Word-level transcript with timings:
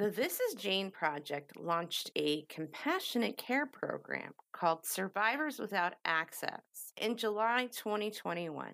The 0.00 0.08
This 0.08 0.40
Is 0.40 0.54
Jane 0.54 0.90
Project 0.90 1.58
launched 1.58 2.10
a 2.16 2.46
compassionate 2.48 3.36
care 3.36 3.66
program 3.66 4.32
called 4.50 4.86
Survivors 4.86 5.58
Without 5.58 5.92
Access 6.06 6.94
in 6.96 7.18
July 7.18 7.68
2021. 7.70 8.72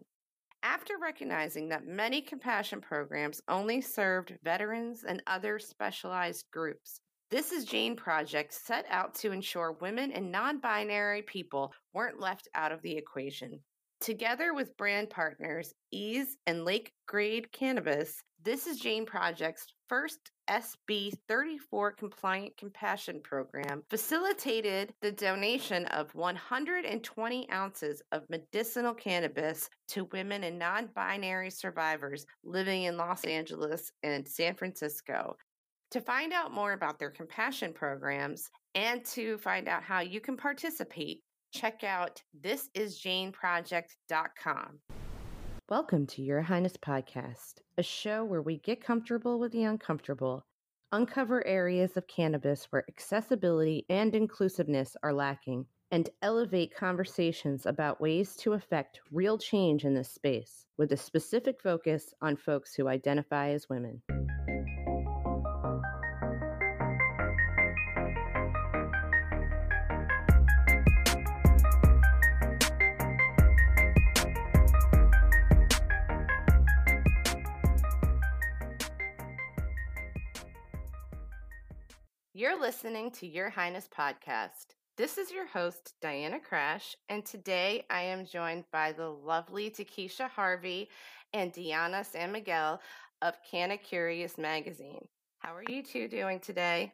After 0.63 0.95
recognizing 1.03 1.69
that 1.71 1.85
many 1.85 2.21
compassion 2.21 2.81
programs 2.81 3.41
only 3.49 3.81
served 3.81 4.39
veterans 4.45 5.03
and 5.03 5.21
other 5.27 5.59
specialized 5.59 6.47
groups, 6.53 7.01
This 7.33 7.51
Is 7.51 7.65
Jane 7.65 7.97
Project 7.97 8.55
set 8.55 8.87
out 8.89 9.13
to 9.17 9.33
ensure 9.33 9.73
women 9.81 10.13
and 10.13 10.31
non 10.31 10.61
binary 10.61 11.23
people 11.23 11.73
weren't 11.93 12.21
left 12.21 12.47
out 12.55 12.71
of 12.71 12.83
the 12.83 12.97
equation. 12.97 13.59
Together 14.01 14.55
with 14.55 14.77
brand 14.77 15.11
partners 15.11 15.75
Eaze 15.91 16.37
and 16.47 16.65
Lake 16.65 16.93
Grade 17.09 17.51
Cannabis, 17.51 18.23
This 18.45 18.69
Is 18.69 18.79
Jane 18.79 19.07
Project's 19.07 19.67
first 19.89 20.31
SB 20.49 21.13
34 21.29 21.93
compliant 21.93 22.57
compassion 22.57 23.21
program 23.23 23.83
facilitated 23.91 24.95
the 25.01 25.13
donation 25.13 25.85
of 25.87 26.15
120 26.15 27.51
ounces 27.51 28.03
of 28.13 28.23
medicinal 28.31 28.95
cannabis 28.95 29.69
to 29.89 30.05
women 30.13 30.45
and 30.45 30.59
non 30.59 30.89
binary 30.95 31.51
survivors 31.51 32.25
living 32.45 32.85
in 32.85 32.97
Los 32.97 33.25
Angeles 33.25 33.91
and 34.03 34.27
San 34.27 34.55
Francisco. 34.55 35.37
To 35.93 36.01
find 36.01 36.33
out 36.33 36.53
more 36.53 36.73
about 36.73 36.99
their 36.99 37.11
compassion 37.11 37.73
programs 37.73 38.51
and 38.75 39.05
to 39.07 39.39
find 39.39 39.69
out 39.69 39.83
how 39.83 40.01
you 40.01 40.21
can 40.21 40.37
participate, 40.37 41.21
check 41.53 41.85
out 41.85 42.21
thisisjaneproject.com. 42.41 45.06
Welcome 45.69 46.07
to 46.09 46.23
Your 46.23 46.43
Highness 46.43 46.77
Podcast, 46.77 47.55
a 47.77 47.83
show 47.83 48.25
where 48.25 48.41
we 48.41 48.59
get 48.59 48.81
comfortable 48.81 49.41
with 49.41 49.51
the 49.51 49.65
uncomfortable, 49.65 50.47
uncover 50.93 51.45
areas 51.45 51.97
of 51.97 52.07
cannabis 52.07 52.69
where 52.71 52.85
accessibility 52.89 53.85
and 53.91 54.15
inclusiveness 54.15 54.97
are 55.03 55.13
lacking, 55.13 55.67
and 55.91 56.09
elevate 56.23 56.73
conversations 56.77 57.67
about 57.67 58.01
ways 58.01 58.37
to 58.37 58.53
affect 58.53 59.01
real 59.11 59.39
change 59.39 59.85
in 59.85 59.93
this 59.93 60.09
space 60.09 60.67
with 60.77 60.93
a 60.93 60.97
specific 60.97 61.61
focus 61.61 62.15
on 62.23 62.37
folks 62.37 62.73
who 62.77 62.87
identify 62.87 63.49
as 63.49 63.69
women. 63.69 64.01
Listening 82.67 83.13
to 83.13 83.29
Your 83.29 83.49
Highness 83.49 83.89
Podcast. 83.97 84.75
This 84.97 85.19
is 85.19 85.31
your 85.31 85.47
host, 85.47 85.95
Diana 86.03 86.41
Crash, 86.41 86.97
and 87.09 87.25
today 87.25 87.85
I 87.89 88.03
am 88.03 88.27
joined 88.27 88.65
by 88.73 88.91
the 88.91 89.09
lovely 89.09 89.71
Takesha 89.71 90.29
Harvey 90.29 90.89
and 91.33 91.53
Diana 91.53 92.03
San 92.03 92.33
Miguel 92.33 92.81
of 93.23 93.35
Canna 93.49 93.77
Curious 93.77 94.37
Magazine. 94.37 95.07
How 95.39 95.55
are 95.55 95.63
you 95.69 95.81
two 95.81 96.09
doing 96.09 96.41
today? 96.41 96.93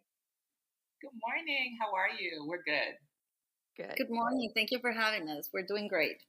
Good 1.00 1.18
morning. 1.26 1.78
How 1.80 1.90
are 1.94 2.20
you? 2.20 2.44
We're 2.46 2.62
good. 2.64 2.94
Good. 3.78 3.96
Good 3.96 4.14
morning. 4.14 4.52
Thank 4.54 4.72
you 4.72 4.78
for 4.78 4.92
having 4.92 5.26
us. 5.30 5.48
We're 5.54 5.64
doing 5.66 5.88
great. 5.88 6.22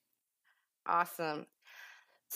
Awesome. 0.87 1.47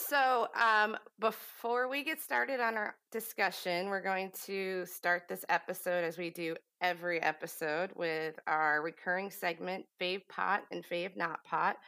So, 0.06 0.46
um, 0.54 0.96
before 1.18 1.88
we 1.88 2.04
get 2.04 2.20
started 2.22 2.60
on 2.60 2.76
our 2.76 2.94
discussion, 3.10 3.88
we're 3.88 4.00
going 4.00 4.30
to 4.44 4.86
start 4.86 5.24
this 5.28 5.44
episode 5.48 6.04
as 6.04 6.16
we 6.16 6.30
do 6.30 6.54
every 6.80 7.20
episode 7.20 7.90
with 7.96 8.38
our 8.46 8.80
recurring 8.80 9.28
segment, 9.28 9.86
Fave 10.00 10.22
Pot 10.28 10.62
and 10.70 10.84
Fave 10.86 11.16
Not 11.16 11.42
Pot, 11.42 11.78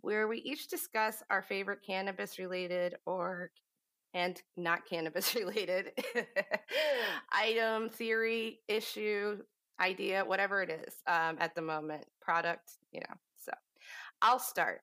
where 0.00 0.26
we 0.26 0.38
each 0.38 0.66
discuss 0.66 1.22
our 1.30 1.42
favorite 1.42 1.78
cannabis 1.86 2.40
related 2.40 2.96
or 3.06 3.52
and 4.14 4.42
not 4.56 4.84
cannabis 4.84 5.34
related 5.36 5.92
item, 7.32 7.88
theory, 7.88 8.58
issue, 8.66 9.38
idea, 9.80 10.24
whatever 10.24 10.60
it 10.60 10.70
is 10.70 10.94
um, 11.06 11.36
at 11.38 11.54
the 11.54 11.62
moment, 11.62 12.04
product, 12.20 12.72
you 12.90 12.98
know. 12.98 13.14
So 13.36 13.52
I'll 14.20 14.40
start. 14.40 14.80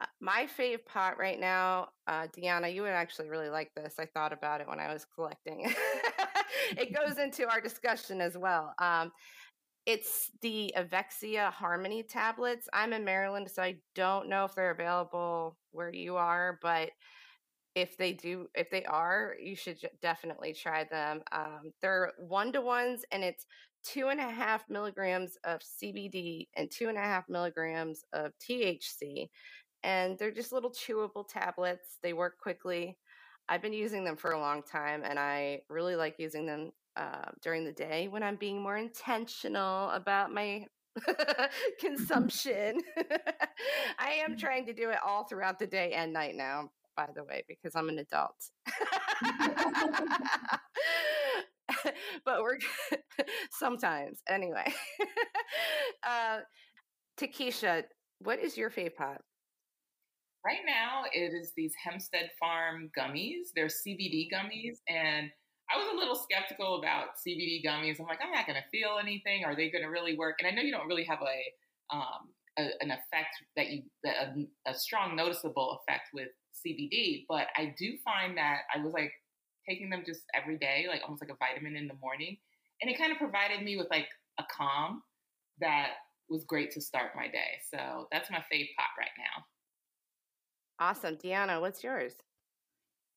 Uh, 0.00 0.06
my 0.20 0.48
fave 0.58 0.84
pot 0.86 1.18
right 1.18 1.38
now, 1.38 1.88
uh, 2.06 2.26
Deanna, 2.36 2.72
you 2.72 2.82
would 2.82 2.90
actually 2.90 3.28
really 3.28 3.48
like 3.48 3.72
this. 3.74 3.94
I 3.98 4.06
thought 4.06 4.32
about 4.32 4.60
it 4.60 4.68
when 4.68 4.80
I 4.80 4.92
was 4.92 5.06
collecting. 5.14 5.72
it 6.76 6.94
goes 6.94 7.18
into 7.22 7.48
our 7.48 7.60
discussion 7.60 8.20
as 8.20 8.36
well. 8.36 8.74
Um, 8.78 9.12
it's 9.86 10.30
the 10.40 10.74
Avexia 10.76 11.52
Harmony 11.52 12.02
tablets. 12.02 12.68
I'm 12.72 12.92
in 12.92 13.04
Maryland, 13.04 13.50
so 13.50 13.62
I 13.62 13.76
don't 13.94 14.28
know 14.28 14.44
if 14.44 14.54
they're 14.54 14.70
available 14.70 15.56
where 15.72 15.92
you 15.92 16.16
are, 16.16 16.58
but 16.62 16.90
if 17.74 17.96
they 17.98 18.12
do, 18.12 18.46
if 18.54 18.70
they 18.70 18.84
are, 18.84 19.34
you 19.40 19.54
should 19.56 19.78
definitely 20.00 20.54
try 20.54 20.84
them. 20.84 21.22
Um, 21.32 21.72
they're 21.82 22.12
one 22.18 22.52
to 22.52 22.60
ones, 22.60 23.04
and 23.12 23.22
it's 23.22 23.46
two 23.84 24.08
and 24.08 24.20
a 24.20 24.30
half 24.30 24.64
milligrams 24.70 25.36
of 25.44 25.60
CBD 25.60 26.48
and 26.56 26.70
two 26.70 26.88
and 26.88 26.96
a 26.96 27.02
half 27.02 27.28
milligrams 27.28 28.04
of 28.12 28.32
THC 28.38 29.28
and 29.84 30.18
they're 30.18 30.32
just 30.32 30.52
little 30.52 30.72
chewable 30.72 31.28
tablets. 31.28 31.98
They 32.02 32.14
work 32.14 32.38
quickly. 32.40 32.98
I've 33.48 33.62
been 33.62 33.74
using 33.74 34.04
them 34.04 34.16
for 34.16 34.32
a 34.32 34.40
long 34.40 34.62
time, 34.64 35.02
and 35.04 35.18
I 35.18 35.62
really 35.70 35.96
like 35.96 36.16
using 36.18 36.46
them 36.46 36.72
uh, 36.96 37.30
during 37.42 37.64
the 37.64 37.72
day 37.72 38.08
when 38.08 38.22
I'm 38.24 38.36
being 38.36 38.62
more 38.62 38.78
intentional 38.78 39.90
about 39.90 40.32
my 40.34 40.66
consumption. 41.80 42.80
I 43.98 44.12
am 44.24 44.36
trying 44.36 44.66
to 44.66 44.72
do 44.72 44.90
it 44.90 44.98
all 45.06 45.24
throughout 45.24 45.58
the 45.58 45.66
day 45.66 45.92
and 45.92 46.12
night 46.12 46.36
now, 46.36 46.70
by 46.96 47.08
the 47.14 47.24
way, 47.24 47.44
because 47.48 47.74
I'm 47.76 47.88
an 47.88 47.98
adult. 47.98 48.36
but 52.24 52.42
we're 52.42 52.58
sometimes 53.50 54.20
anyway. 54.28 54.72
uh, 56.04 56.40
Takesha, 57.18 57.84
what 58.20 58.38
is 58.40 58.56
your 58.56 58.70
fave 58.70 58.94
pot? 58.96 59.20
Right 60.44 60.60
now, 60.66 61.04
it 61.10 61.32
is 61.32 61.52
these 61.56 61.72
Hempstead 61.82 62.30
Farm 62.38 62.90
gummies. 62.98 63.48
They're 63.56 63.66
CBD 63.66 64.28
gummies. 64.30 64.76
And 64.88 65.30
I 65.72 65.78
was 65.78 65.88
a 65.94 65.96
little 65.96 66.14
skeptical 66.14 66.78
about 66.78 67.16
CBD 67.26 67.64
gummies. 67.64 67.98
I'm 67.98 68.06
like, 68.06 68.20
I'm 68.22 68.30
not 68.30 68.46
going 68.46 68.60
to 68.60 68.68
feel 68.70 68.98
anything. 69.00 69.44
Are 69.44 69.56
they 69.56 69.70
going 69.70 69.84
to 69.84 69.88
really 69.88 70.18
work? 70.18 70.36
And 70.38 70.46
I 70.46 70.50
know 70.50 70.60
you 70.60 70.70
don't 70.70 70.86
really 70.86 71.04
have 71.04 71.20
a, 71.22 71.96
um, 71.96 72.28
a 72.58 72.68
an 72.82 72.90
effect 72.90 73.40
that 73.56 73.68
you, 73.70 73.84
a, 74.04 74.70
a 74.70 74.74
strong 74.74 75.16
noticeable 75.16 75.80
effect 75.80 76.08
with 76.12 76.28
CBD, 76.54 77.24
but 77.26 77.46
I 77.56 77.74
do 77.78 77.94
find 78.04 78.36
that 78.36 78.60
I 78.74 78.82
was 78.84 78.92
like 78.92 79.12
taking 79.66 79.88
them 79.88 80.02
just 80.04 80.24
every 80.34 80.58
day, 80.58 80.84
like 80.88 81.00
almost 81.02 81.22
like 81.22 81.32
a 81.32 81.38
vitamin 81.38 81.74
in 81.74 81.88
the 81.88 81.94
morning. 82.02 82.36
And 82.82 82.90
it 82.90 82.98
kind 82.98 83.12
of 83.12 83.18
provided 83.18 83.62
me 83.62 83.78
with 83.78 83.88
like 83.90 84.08
a 84.38 84.44
calm 84.54 85.02
that 85.60 85.92
was 86.28 86.44
great 86.44 86.70
to 86.72 86.82
start 86.82 87.12
my 87.16 87.28
day. 87.28 87.60
So 87.70 88.08
that's 88.12 88.30
my 88.30 88.44
fave 88.52 88.68
pot 88.76 88.92
right 88.98 89.14
now. 89.16 89.44
Awesome. 90.78 91.16
Deanna, 91.16 91.60
what's 91.60 91.84
yours? 91.84 92.14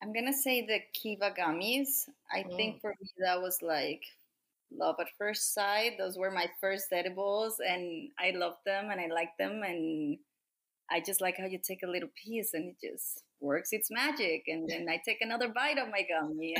I'm 0.01 0.13
going 0.13 0.28
to 0.28 0.34
say 0.34 0.66
the 0.66 0.79
Kiva 0.94 1.34
gummies. 1.38 2.07
I 2.31 2.44
mm. 2.44 2.56
think 2.56 2.81
for 2.81 2.91
me, 3.01 3.09
that 3.19 3.41
was 3.41 3.59
like 3.62 4.01
love 4.72 4.95
at 5.00 5.07
first 5.18 5.53
sight. 5.53 5.94
Those 5.97 6.18
were 6.18 6.31
my 6.31 6.47
first 6.62 6.88
edibles, 6.91 7.56
and 7.68 8.09
I 8.19 8.31
loved 8.35 8.57
them 8.66 8.90
and 8.91 9.01
I 9.01 9.07
liked 9.13 9.38
them. 9.40 9.63
And 9.63 10.18
I 10.91 11.01
just 11.01 11.22
like 11.22 11.38
how 11.38 11.45
you 11.45 11.59
take 11.59 11.84
a 11.84 11.90
little 11.90 12.09
piece 12.23 12.53
and 12.53 12.69
it 12.69 12.94
just 12.94 13.23
works 13.40 13.69
its 13.72 13.89
magic. 13.89 14.44
And 14.47 14.69
then 14.69 14.88
I 14.89 15.01
take 15.03 15.22
another 15.22 15.50
bite 15.50 15.78
of 15.78 15.89
my 15.89 16.06
gummy. 16.07 16.56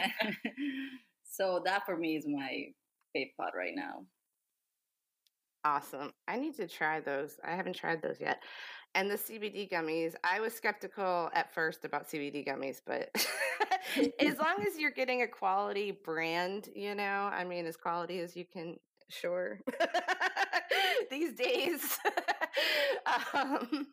so 1.30 1.62
that 1.66 1.86
for 1.86 1.96
me 1.96 2.18
is 2.18 2.26
my 2.28 2.66
fave 3.16 3.36
pot 3.38 3.54
right 3.56 3.74
now. 3.76 4.06
Awesome. 5.64 6.12
I 6.28 6.38
need 6.38 6.56
to 6.56 6.68
try 6.68 7.02
those. 7.02 7.38
I 7.44 7.56
haven't 7.56 7.76
tried 7.76 8.02
those 8.02 8.22
yet. 8.22 8.42
And 8.96 9.12
the 9.12 9.16
CBD 9.16 9.70
gummies, 9.70 10.16
I 10.24 10.40
was 10.40 10.54
skeptical 10.54 11.30
at 11.34 11.54
first 11.54 11.86
about 11.86 12.08
CBD 12.10 12.48
gummies, 12.48 12.82
but 12.86 13.10
as 14.20 14.38
long 14.40 14.66
as 14.68 14.78
you're 14.78 14.92
getting 14.92 15.22
a 15.22 15.28
quality 15.28 15.92
brand, 15.92 16.70
you 16.76 16.96
know, 16.96 17.30
I 17.32 17.44
mean, 17.44 17.66
as 17.66 17.78
quality 17.78 18.20
as 18.20 18.36
you 18.36 18.46
can, 18.46 18.78
sure. 19.10 19.60
These 21.12 21.34
days. 21.36 21.98
um, 23.34 23.88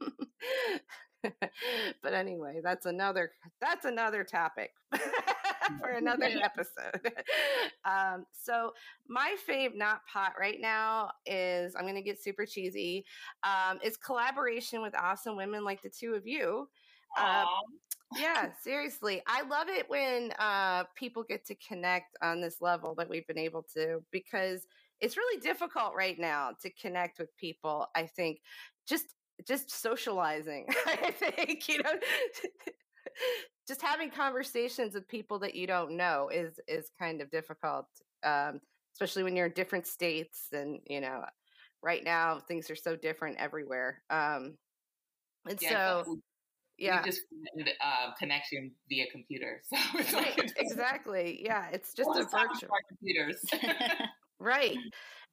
but 2.02 2.14
anyway, 2.14 2.61
that's 2.62 2.87
another 2.87 3.32
that's 3.61 3.85
another 3.85 4.25
topic 4.25 4.73
for 5.81 5.90
another 5.90 6.25
episode. 6.43 7.12
Um, 7.87 8.25
so 8.32 8.72
my 9.08 9.37
fave 9.46 9.76
not 9.76 10.00
pot 10.11 10.32
right 10.40 10.58
now 10.58 11.11
is 11.26 11.75
I'm 11.76 11.82
going 11.82 11.94
to 11.96 12.02
get 12.02 12.22
super 12.22 12.46
cheesy. 12.46 13.05
Um, 13.43 13.78
is 13.82 13.99
collaboration 13.99 14.81
with 14.81 14.94
awesome 14.94 15.37
women 15.37 15.64
like 15.64 15.82
the 15.82 15.90
two 15.90 16.14
of 16.14 16.26
you. 16.26 16.69
Uh, 17.19 17.44
yeah, 18.16 18.50
seriously. 18.62 19.22
I 19.26 19.43
love 19.43 19.69
it 19.69 19.88
when 19.90 20.32
uh, 20.38 20.84
people 20.94 21.25
get 21.25 21.44
to 21.46 21.55
connect 21.56 22.16
on 22.22 22.40
this 22.40 22.62
level 22.62 22.94
that 22.94 23.08
we've 23.08 23.26
been 23.26 23.38
able 23.38 23.66
to 23.75 24.02
because 24.11 24.66
it's 25.00 25.16
really 25.19 25.40
difficult 25.40 25.93
right 25.94 26.19
now 26.19 26.52
to 26.62 26.70
connect 26.70 27.19
with 27.19 27.37
people. 27.37 27.88
I 27.94 28.06
think 28.06 28.40
just 28.87 29.14
just 29.46 29.70
socializing. 29.70 30.66
I 30.87 31.11
think 31.11 31.69
you 31.69 31.82
know, 31.82 31.93
just 33.69 33.82
having 33.82 34.11
conversations 34.11 34.94
with 34.94 35.08
people 35.08 35.38
that 35.40 35.55
you 35.55 35.66
don't 35.66 35.96
know 35.96 36.28
is 36.32 36.58
is 36.69 36.90
kind 36.99 37.20
of 37.20 37.31
difficult, 37.31 37.87
um, 38.22 38.61
especially 38.94 39.22
when 39.22 39.37
you're 39.37 39.46
in 39.46 39.52
different 39.52 39.87
states 39.87 40.49
and 40.52 40.81
you 40.87 41.00
know. 41.00 41.25
Right 41.82 42.02
now, 42.02 42.40
things 42.49 42.70
are 42.70 42.76
so 42.76 42.96
different 42.96 43.37
everywhere. 43.38 44.00
Um, 44.08 44.56
and 45.46 45.61
yeah, 45.61 46.02
so, 46.02 46.16
yeah, 46.78 47.02
we 47.02 47.11
just 47.11 47.20
uh, 47.84 48.12
connection 48.19 48.72
via 48.88 49.05
computer. 49.12 49.61
So 50.08 50.19
right, 50.19 50.52
exactly. 50.56 51.43
Yeah, 51.44 51.69
it's 51.72 51.93
just 51.96 52.08
a 52.08 52.25
virtual 52.25 52.70
computers. 52.88 53.44
right 54.40 54.78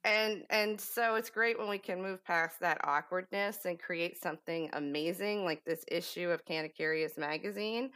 and 0.04 0.42
and 0.50 0.80
so 0.80 1.14
it's 1.14 1.30
great 1.30 1.58
when 1.58 1.68
we 1.68 1.78
can 1.78 2.02
move 2.02 2.24
past 2.24 2.58
that 2.60 2.80
awkwardness 2.84 3.64
and 3.66 3.78
create 3.78 4.20
something 4.20 4.68
amazing 4.72 5.44
like 5.44 5.64
this 5.64 5.84
issue 5.90 6.30
of 6.30 6.44
Canna 6.44 6.68
magazine 7.16 7.90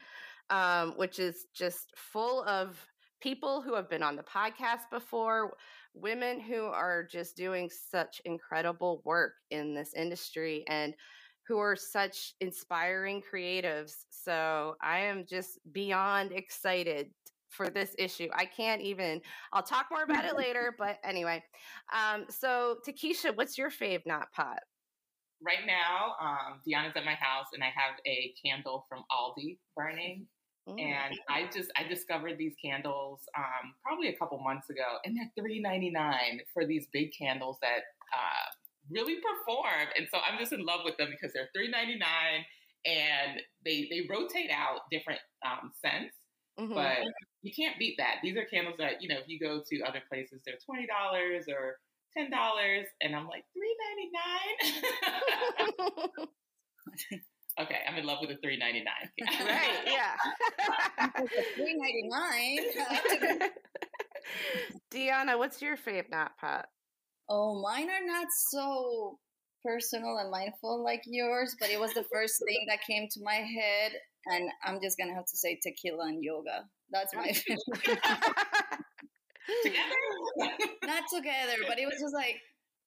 um, 0.51 0.93
which 0.97 1.19
is 1.19 1.47
just 1.55 1.93
full 1.97 2.45
of 2.45 2.79
people 3.21 3.61
who 3.61 3.75
have 3.75 3.89
been 3.91 4.03
on 4.03 4.17
the 4.17 4.23
podcast 4.23 4.89
before 4.91 5.55
women 5.95 6.39
who 6.41 6.65
are 6.67 7.03
just 7.03 7.37
doing 7.37 7.71
such 7.71 8.21
incredible 8.25 9.03
work 9.05 9.33
in 9.51 9.75
this 9.75 9.95
industry 9.95 10.65
and 10.69 10.95
who 11.49 11.59
are 11.59 11.77
such 11.77 12.35
inspiring 12.41 13.23
creatives. 13.23 14.05
So 14.11 14.77
i 14.83 14.99
am 14.99 15.25
just 15.29 15.59
beyond 15.73 16.33
excited 16.33 17.11
for 17.57 17.71
this 17.71 17.95
issue. 17.99 18.29
I 18.35 18.45
can't 18.45 18.83
even. 18.83 19.21
I'll 19.53 19.63
talk 19.63 19.87
more 19.91 20.03
about 20.03 20.25
it 20.25 20.37
later, 20.37 20.75
but 20.79 20.99
anyway. 21.03 21.43
Um, 21.93 22.27
so, 22.29 22.77
Takesha, 22.87 23.35
what's 23.37 23.57
your 23.57 23.71
fave 23.71 24.03
not 24.07 24.33
pot? 24.33 24.61
Right 25.45 25.67
now, 25.67 26.15
um, 26.21 26.61
Deanna's 26.67 26.97
at 26.97 27.05
my 27.05 27.15
house, 27.15 27.47
and 27.53 27.63
I 27.63 27.67
have 27.67 27.97
a 28.07 28.33
candle 28.45 28.87
from 28.89 29.05
Aldi 29.11 29.59
burning. 29.77 30.27
Mm. 30.69 30.81
And 30.81 31.19
I 31.29 31.49
just 31.53 31.71
I 31.77 31.87
discovered 31.87 32.39
these 32.39 32.55
candles 32.63 33.21
um, 33.39 33.75
probably 33.85 34.09
a 34.09 34.17
couple 34.17 34.39
months 34.39 34.69
ago, 34.69 34.99
and 35.05 35.17
they're 35.17 35.31
three 35.39 35.61
ninety 35.61 35.91
nine 35.91 36.41
for 36.53 36.67
these 36.67 36.89
big 36.93 37.11
candles 37.17 37.59
that 37.63 37.83
uh, 38.13 38.47
really 38.91 39.17
perform. 39.17 39.89
And 39.97 40.09
so 40.11 40.19
I'm 40.19 40.39
just 40.39 40.53
in 40.53 40.65
love 40.65 40.81
with 40.85 40.97
them 40.97 41.09
because 41.11 41.33
they're 41.33 41.51
three 41.55 41.69
ninety 41.71 41.97
nine, 41.97 42.45
and 42.85 43.41
they 43.65 43.87
they 43.91 44.09
rotate 44.11 44.51
out 44.51 44.81
different 44.91 45.21
um, 45.45 45.71
scents. 45.81 46.15
Mm-hmm. 46.59 46.75
But 46.75 46.99
you 47.43 47.53
can't 47.55 47.79
beat 47.79 47.97
that. 47.99 48.17
These 48.23 48.37
are 48.37 48.45
candles 48.45 48.77
that, 48.79 49.03
you 49.03 49.09
know, 49.09 49.17
if 49.19 49.29
you 49.29 49.39
go 49.39 49.63
to 49.67 49.83
other 49.83 50.03
places, 50.09 50.41
they're 50.45 50.57
$20 50.57 50.87
or 51.49 51.79
$10. 52.17 52.85
And 53.03 53.15
I'm 53.15 53.27
like, 53.29 53.45
three 53.53 53.77
ninety 53.85 54.11
nine. 56.19 56.29
okay, 57.61 57.79
I'm 57.89 57.97
in 57.97 58.07
love 58.07 58.19
with 58.21 58.31
the 58.31 58.37
three 58.37 58.57
ninety 58.59 58.83
nine. 58.83 59.11
right, 59.47 59.81
yeah. 59.87 60.17
three 61.55 61.77
ninety 61.77 62.09
nine. 62.09 63.51
Deanna, 64.93 65.39
what's 65.39 65.61
your 65.63 65.77
fave 65.77 66.11
not 66.11 66.37
pot? 66.39 66.67
Oh, 67.29 67.61
mine 67.61 67.91
are 67.91 68.07
not 68.07 68.27
so 68.51 69.19
personal 69.65 70.19
and 70.19 70.31
mindful 70.31 70.83
like 70.83 71.03
yours, 71.07 71.57
but 71.59 71.71
it 71.71 71.81
was 71.81 71.93
the 71.93 72.05
first 72.13 72.41
thing 72.47 72.67
that 72.69 72.79
came 72.87 73.09
to 73.13 73.21
my 73.23 73.35
head 73.35 73.93
and 74.27 74.51
I'm 74.65 74.81
just 74.83 74.99
gonna 74.99 75.15
have 75.15 75.27
to 75.27 75.37
say 75.37 75.59
tequila 75.63 76.07
and 76.07 76.23
yoga. 76.23 76.65
That's 76.91 77.15
my 77.15 77.29
favorite. 77.33 77.99
together? 79.63 79.97
Not 80.85 81.05
together, 81.13 81.63
but 81.69 81.79
it 81.79 81.87
was 81.87 82.01
just 82.01 82.15
like 82.15 82.37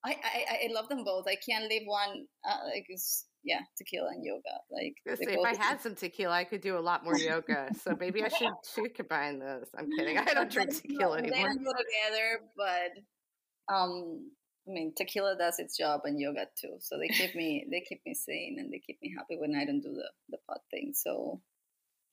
I, 0.05 0.15
I 0.23 0.67
I 0.69 0.73
love 0.73 0.87
them 0.89 1.03
both. 1.03 1.25
I 1.27 1.35
can't 1.35 1.69
leave 1.69 1.83
one. 1.85 2.25
Uh, 2.47 2.57
like 2.65 2.85
it's 2.87 3.25
yeah, 3.43 3.59
tequila 3.77 4.09
and 4.09 4.23
yoga. 4.23 4.59
Like 4.71 4.95
if 5.05 5.45
I 5.45 5.61
had 5.61 5.81
some 5.81 5.95
tequila, 5.95 6.33
I 6.33 6.43
could 6.43 6.61
do 6.61 6.77
a 6.77 6.79
lot 6.79 7.03
more 7.03 7.17
yoga. 7.17 7.69
So 7.83 7.95
maybe 7.99 8.23
I 8.23 8.27
should 8.37 8.51
should 8.73 8.95
combine 8.95 9.39
those. 9.39 9.67
I'm 9.77 9.89
kidding. 9.97 10.17
I 10.17 10.33
don't 10.33 10.51
drink 10.51 10.75
tequila 10.75 11.17
anymore. 11.17 11.49
They 11.49 11.63
go 11.63 11.71
together, 11.71 12.41
but 12.55 13.73
um, 13.73 14.31
I 14.69 14.71
mean, 14.71 14.93
tequila 14.95 15.35
does 15.35 15.59
its 15.59 15.75
job 15.77 16.01
and 16.03 16.19
yoga 16.19 16.47
too. 16.59 16.75
So 16.79 16.97
they 16.97 17.07
keep 17.07 17.35
me 17.35 17.65
they 17.71 17.81
keep 17.81 18.01
me 18.05 18.13
sane 18.13 18.57
and 18.59 18.71
they 18.71 18.79
keep 18.79 19.01
me 19.01 19.13
happy 19.17 19.37
when 19.37 19.55
I 19.55 19.65
don't 19.65 19.81
do 19.81 19.93
the 19.93 20.09
the 20.29 20.37
pot 20.47 20.61
thing. 20.69 20.93
So 20.95 21.41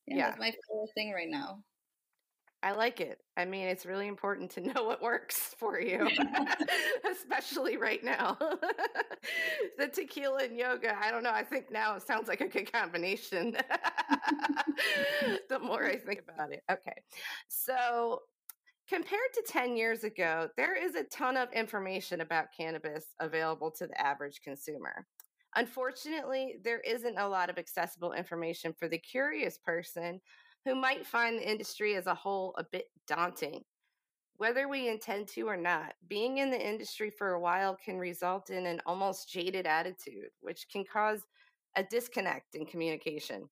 yeah, 0.06 0.17
yeah. 0.17 0.26
that's 0.29 0.38
my 0.38 0.47
favorite 0.50 0.94
thing 0.94 1.12
right 1.12 1.29
now. 1.29 1.62
I 2.62 2.73
like 2.73 3.00
it. 3.00 3.20
I 3.37 3.44
mean, 3.44 3.69
it's 3.69 3.85
really 3.87 4.08
important 4.08 4.50
to 4.53 4.61
know 4.73 4.85
what 4.85 5.03
works 5.03 5.55
for 5.58 5.79
you, 5.79 6.08
especially 7.12 7.76
right 7.76 8.03
now. 8.03 8.37
the 9.79 9.88
tequila 9.88 10.44
and 10.44 10.56
yoga, 10.56 10.97
I 10.99 11.11
don't 11.11 11.23
know. 11.23 11.32
I 11.32 11.44
think 11.44 11.70
now 11.70 11.94
it 11.97 12.03
sounds 12.03 12.29
like 12.29 12.41
a 12.41 12.49
good 12.49 12.73
combination. 12.73 13.56
the 15.49 15.58
more 15.58 15.85
I 15.85 15.97
think 15.97 16.25
about 16.29 16.53
it. 16.53 16.62
Okay. 16.70 17.03
So, 17.49 18.23
Compared 18.88 19.32
to 19.34 19.42
10 19.48 19.76
years 19.76 20.04
ago, 20.04 20.48
there 20.56 20.76
is 20.76 20.94
a 20.94 21.02
ton 21.04 21.36
of 21.36 21.52
information 21.52 22.20
about 22.20 22.52
cannabis 22.56 23.06
available 23.18 23.70
to 23.72 23.86
the 23.88 24.00
average 24.00 24.40
consumer. 24.42 25.06
Unfortunately, 25.56 26.58
there 26.62 26.80
isn't 26.80 27.18
a 27.18 27.28
lot 27.28 27.50
of 27.50 27.58
accessible 27.58 28.12
information 28.12 28.72
for 28.78 28.88
the 28.88 28.98
curious 28.98 29.58
person 29.58 30.20
who 30.64 30.76
might 30.76 31.04
find 31.04 31.36
the 31.36 31.50
industry 31.50 31.96
as 31.96 32.06
a 32.06 32.14
whole 32.14 32.54
a 32.58 32.64
bit 32.70 32.84
daunting. 33.08 33.62
Whether 34.36 34.68
we 34.68 34.88
intend 34.88 35.28
to 35.28 35.48
or 35.48 35.56
not, 35.56 35.94
being 36.08 36.38
in 36.38 36.50
the 36.50 36.68
industry 36.68 37.10
for 37.10 37.32
a 37.32 37.40
while 37.40 37.76
can 37.82 37.98
result 37.98 38.50
in 38.50 38.66
an 38.66 38.80
almost 38.86 39.28
jaded 39.28 39.66
attitude, 39.66 40.28
which 40.40 40.66
can 40.70 40.84
cause 40.84 41.22
a 41.74 41.82
disconnect 41.82 42.54
in 42.54 42.66
communication. 42.66 43.48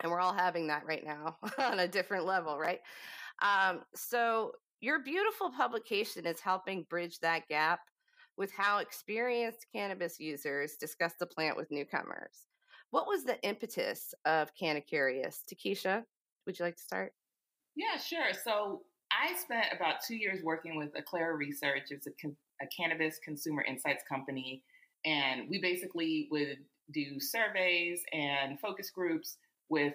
And 0.00 0.10
we're 0.10 0.20
all 0.20 0.34
having 0.34 0.66
that 0.66 0.86
right 0.86 1.04
now 1.04 1.36
on 1.58 1.80
a 1.80 1.88
different 1.88 2.26
level, 2.26 2.58
right? 2.58 2.80
Um, 3.40 3.80
so 3.94 4.52
your 4.80 5.02
beautiful 5.02 5.50
publication 5.50 6.26
is 6.26 6.40
helping 6.40 6.86
bridge 6.88 7.18
that 7.20 7.48
gap 7.48 7.80
with 8.36 8.52
how 8.52 8.78
experienced 8.78 9.66
cannabis 9.74 10.18
users 10.18 10.76
discuss 10.76 11.12
the 11.18 11.26
plant 11.26 11.56
with 11.56 11.70
newcomers. 11.70 12.46
What 12.90 13.06
was 13.06 13.24
the 13.24 13.40
impetus 13.42 14.14
of 14.24 14.54
Canna 14.54 14.80
Curious? 14.80 15.44
Takesha, 15.50 16.02
would 16.46 16.58
you 16.58 16.64
like 16.64 16.76
to 16.76 16.82
start? 16.82 17.12
Yeah, 17.76 17.98
sure. 17.98 18.32
So 18.32 18.82
I 19.12 19.36
spent 19.38 19.66
about 19.74 19.96
two 20.06 20.16
years 20.16 20.42
working 20.42 20.76
with 20.76 20.90
Aclara 20.94 21.36
Research. 21.36 21.90
It's 21.90 22.06
a, 22.06 22.10
a 22.62 22.66
cannabis 22.76 23.18
consumer 23.24 23.62
insights 23.62 24.04
company. 24.08 24.62
And 25.04 25.48
we 25.48 25.60
basically 25.60 26.28
would 26.30 26.58
do 26.92 27.20
surveys 27.20 28.02
and 28.12 28.58
focus 28.58 28.90
groups 28.90 29.36
with 29.68 29.94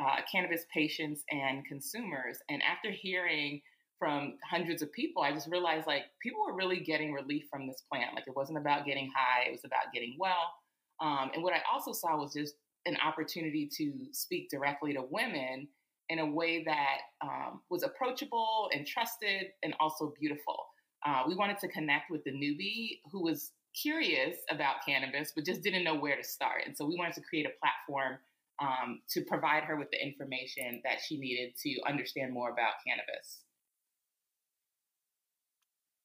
uh, 0.00 0.20
cannabis 0.30 0.64
patients 0.72 1.22
and 1.30 1.64
consumers. 1.64 2.38
And 2.48 2.62
after 2.62 2.90
hearing 2.90 3.62
from 3.98 4.34
hundreds 4.48 4.82
of 4.82 4.92
people, 4.92 5.22
I 5.22 5.32
just 5.32 5.50
realized 5.50 5.86
like 5.86 6.02
people 6.22 6.40
were 6.46 6.54
really 6.54 6.80
getting 6.80 7.12
relief 7.12 7.44
from 7.50 7.66
this 7.66 7.82
plant. 7.90 8.14
Like 8.14 8.24
it 8.26 8.36
wasn't 8.36 8.58
about 8.58 8.84
getting 8.84 9.10
high, 9.16 9.48
it 9.48 9.52
was 9.52 9.64
about 9.64 9.92
getting 9.94 10.16
well. 10.18 10.52
Um, 11.00 11.30
and 11.34 11.42
what 11.42 11.52
I 11.52 11.60
also 11.72 11.92
saw 11.92 12.16
was 12.16 12.34
just 12.34 12.54
an 12.86 12.96
opportunity 13.04 13.68
to 13.76 13.92
speak 14.12 14.48
directly 14.50 14.94
to 14.94 15.02
women 15.10 15.68
in 16.08 16.20
a 16.20 16.26
way 16.26 16.62
that 16.64 16.98
um, 17.22 17.60
was 17.68 17.82
approachable 17.82 18.70
and 18.72 18.86
trusted 18.86 19.48
and 19.62 19.74
also 19.80 20.14
beautiful. 20.18 20.56
Uh, 21.04 21.22
we 21.26 21.34
wanted 21.34 21.58
to 21.58 21.68
connect 21.68 22.10
with 22.10 22.22
the 22.24 22.30
newbie 22.30 23.00
who 23.10 23.22
was 23.22 23.52
curious 23.80 24.36
about 24.50 24.76
cannabis 24.86 25.32
but 25.34 25.44
just 25.44 25.62
didn't 25.62 25.84
know 25.84 25.94
where 25.94 26.16
to 26.16 26.24
start. 26.24 26.62
And 26.64 26.76
so 26.76 26.86
we 26.86 26.96
wanted 26.96 27.14
to 27.14 27.20
create 27.22 27.46
a 27.46 27.50
platform 27.60 28.18
um, 28.60 29.00
to 29.10 29.22
provide 29.22 29.64
her 29.64 29.76
with 29.76 29.90
the 29.90 30.02
information 30.02 30.80
that 30.84 30.98
she 31.04 31.18
needed 31.18 31.54
to 31.62 31.80
understand 31.86 32.32
more 32.32 32.50
about 32.50 32.74
cannabis. 32.86 33.42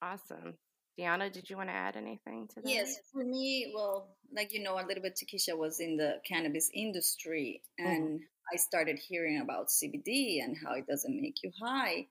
Awesome. 0.01 0.55
Deanna, 1.00 1.31
did 1.31 1.50
you 1.50 1.55
want 1.58 1.70
to 1.70 1.75
add 1.75 1.96
anything 1.96 2.48
to 2.50 2.62
that? 2.62 2.70
Yes, 2.70 2.98
for 3.13 3.24
me, 3.24 3.72
well, 3.74 4.15
like 4.36 4.53
you 4.53 4.62
know, 4.62 4.75
a 4.75 4.86
little 4.86 5.01
bit 5.01 5.17
Takesha 5.17 5.58
was 5.58 5.79
in 5.79 5.96
the 5.96 6.15
cannabis 6.27 6.70
industry 6.74 7.62
and 7.77 8.03
mm-hmm. 8.03 8.53
I 8.53 8.58
started 8.58 9.00
hearing 9.00 9.41
about 9.41 9.70
CBD 9.70 10.43
and 10.43 10.58
how 10.63 10.74
it 10.74 10.88
doesn't 10.88 11.22
make 11.22 11.38
you 11.43 11.51
high. 11.62 12.08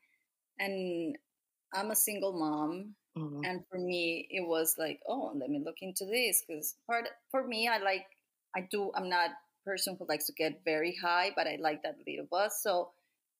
And 0.59 1.17
I'm 1.75 1.91
a 1.91 1.97
single 1.97 2.33
mom. 2.33 2.95
Mm-hmm. 3.19 3.45
And 3.45 3.65
for 3.69 3.79
me, 3.79 4.29
it 4.31 4.47
was 4.47 4.77
like, 4.79 5.01
oh, 5.09 5.33
let 5.35 5.51
me 5.51 5.61
look 5.65 5.77
into 5.83 6.07
this 6.07 6.45
because 6.47 6.77
part 6.87 7.09
for 7.31 7.47
me, 7.47 7.69
I 7.69 7.79
like, 7.79 8.07
I 8.57 8.67
do, 8.71 8.93
I'm 8.95 9.09
not 9.09 9.31
person 9.65 9.97
who 9.99 10.07
likes 10.09 10.27
to 10.27 10.33
get 10.33 10.63
very 10.65 10.97
high, 11.03 11.31
but 11.37 11.47
I 11.47 11.57
like 11.61 11.83
that 11.83 11.99
little 12.07 12.27
buzz. 12.31 12.63
So 12.63 12.91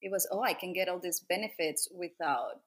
it 0.01 0.11
was, 0.11 0.27
oh, 0.31 0.41
I 0.43 0.53
can 0.53 0.73
get 0.73 0.89
all 0.89 0.99
these 0.99 1.19
benefits 1.19 1.87
without 1.93 2.61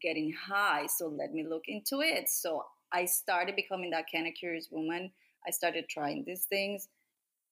getting 0.00 0.32
high. 0.32 0.86
So 0.86 1.08
let 1.08 1.32
me 1.32 1.46
look 1.46 1.64
into 1.68 2.00
it. 2.00 2.28
So 2.28 2.64
I 2.92 3.06
started 3.06 3.56
becoming 3.56 3.90
that 3.90 4.06
kind 4.12 4.26
of 4.26 4.34
curious 4.34 4.68
woman. 4.70 5.12
I 5.46 5.50
started 5.50 5.88
trying 5.88 6.24
these 6.26 6.44
things 6.44 6.88